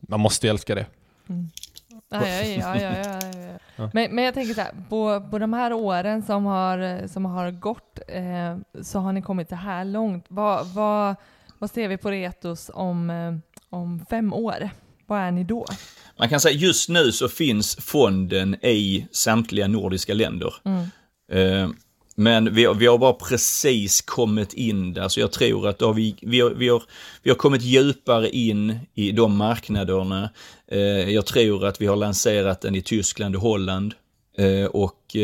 [0.00, 0.86] Man måste älska det.
[2.10, 3.90] Ja, ja, ja, ja, ja, ja.
[3.92, 7.50] Men, men jag tänker så här, på, på de här åren som har, som har
[7.50, 10.24] gått eh, så har ni kommit så här långt.
[10.28, 11.14] Vad, vad,
[11.58, 13.34] vad ser vi på Retos om, eh,
[13.70, 14.70] om fem år?
[15.08, 15.66] Vad är ni då?
[16.18, 20.54] Man kan säga just nu så finns fonden i samtliga nordiska länder.
[21.32, 21.70] Eh,
[22.14, 26.16] Men vi har, vi har bara precis kommit in där, så jag tror att vi,
[26.22, 26.82] vi, har, vi, har,
[27.22, 30.30] vi har kommit djupare in i de marknaderna.
[30.70, 30.78] Eh,
[31.10, 33.94] Jag tror att vi har lanserat den i Tyskland och Holland.
[34.38, 35.16] Eh, Och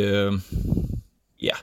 [1.38, 1.56] ja,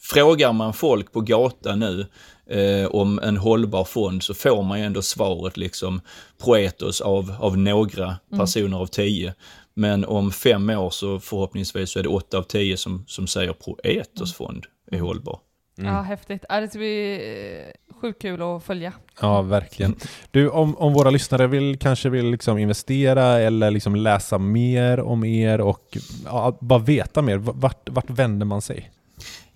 [0.00, 2.06] frågar man folk på gatan nu
[2.46, 6.00] eh, om en hållbar fond så får man ju ändå svaret liksom
[6.44, 9.34] Proetos av, av några personer av tio.
[9.74, 13.52] Men om fem år så förhoppningsvis så är det åtta av tio som, som säger
[13.52, 15.40] Proetos fond är hållbar.
[15.80, 16.44] Ja, häftigt.
[16.48, 18.92] Ja, det ska bli eh, sjukt kul att följa.
[19.20, 19.94] Ja, verkligen.
[20.30, 25.24] Du, om, om våra lyssnare vill, kanske vill liksom investera eller liksom läsa mer om
[25.24, 28.90] er och ja, bara veta mer, vart, vart vänder man sig?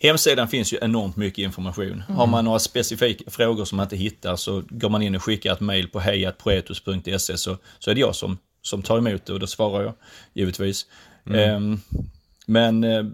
[0.02, 2.02] Hemsidan finns ju enormt mycket information.
[2.08, 5.52] Har man några specifika frågor som man inte hittar så går man in och skickar
[5.52, 9.40] ett mail på hejatproetus.se så, så är det jag som, som tar emot det och
[9.40, 9.94] då svarar jag
[10.34, 10.86] givetvis.
[11.34, 11.80] Ehm,
[12.46, 13.04] men eh,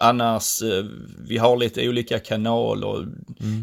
[0.00, 0.84] annars, eh,
[1.28, 3.08] vi har lite olika kanaler.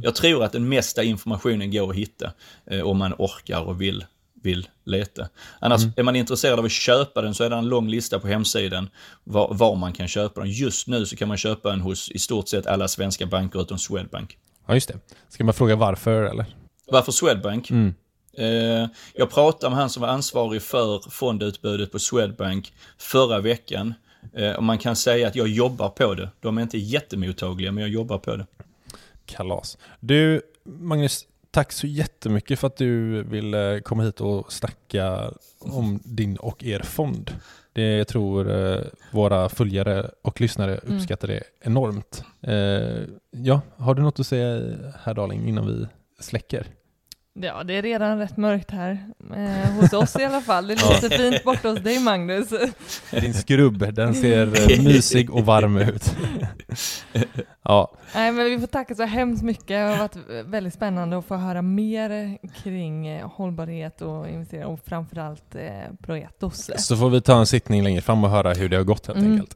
[0.03, 2.31] Jag tror att den mesta informationen går att hitta
[2.65, 4.05] eh, om man orkar och vill,
[4.45, 5.27] vill leta.
[5.59, 8.27] Annars är man intresserad av att köpa den så är det en lång lista på
[8.27, 8.89] hemsidan
[9.23, 10.49] var, var man kan köpa den.
[10.49, 13.77] Just nu så kan man köpa den hos i stort sett alla svenska banker utom
[13.77, 14.37] Swedbank.
[14.67, 14.99] Ja, just det.
[15.29, 16.45] Ska man fråga varför eller?
[16.87, 17.69] Varför Swedbank?
[17.69, 17.93] Mm.
[18.37, 23.93] Eh, jag pratade med han som var ansvarig för fondutbudet på Swedbank förra veckan.
[24.33, 26.29] Eh, och man kan säga att jag jobbar på det.
[26.39, 28.45] De är inte jättemottagliga, men jag jobbar på det.
[29.25, 29.77] Kalas.
[29.99, 31.25] Du, Magnus,
[31.56, 36.80] tack så jättemycket för att du ville komma hit och snacka om din och er
[36.80, 37.32] fond.
[37.74, 38.82] Det jag tror eh,
[39.12, 42.24] våra följare och lyssnare uppskattar det enormt.
[42.41, 45.88] Eh, ja, har du något att säga herr Darling innan vi
[46.20, 46.68] släcker?
[47.39, 49.05] Ja, det är redan rätt mörkt här.
[49.36, 50.67] Eh, hos oss i alla fall.
[50.67, 52.49] Det lyser fint borta hos dig Magnus.
[53.11, 56.15] Din skrubb, den ser eh, mysig och varm ut.
[57.63, 59.67] ja, Nej, men vi får tacka så hemskt mycket.
[59.67, 64.79] Det har varit väldigt spännande att få höra mer kring eh, hållbarhet och investering och
[64.86, 66.69] framförallt eh, Proetos.
[66.77, 69.19] så får vi ta en sittning längre fram och höra hur det har gått helt
[69.19, 69.31] Mm.
[69.31, 69.55] enkelt.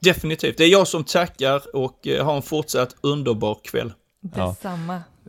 [0.00, 0.56] Definitivt.
[0.58, 3.92] Det är jag som tackar och eh, har en fortsatt underbar kväll.
[4.34, 4.56] Ja.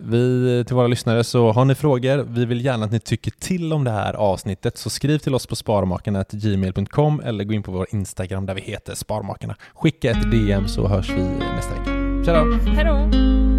[0.02, 3.32] Vi, eh, till våra lyssnare, så har ni frågor, vi vill gärna att ni tycker
[3.32, 7.72] till om det här avsnittet, så skriv till oss på sparmakarna.gmail.com eller gå in på
[7.72, 9.56] vår Instagram där vi heter Sparmakarna.
[9.74, 11.22] Skicka ett DM så hörs vi
[11.56, 11.92] nästa vecka.
[12.26, 12.72] Tja då!
[12.72, 13.59] Hej då!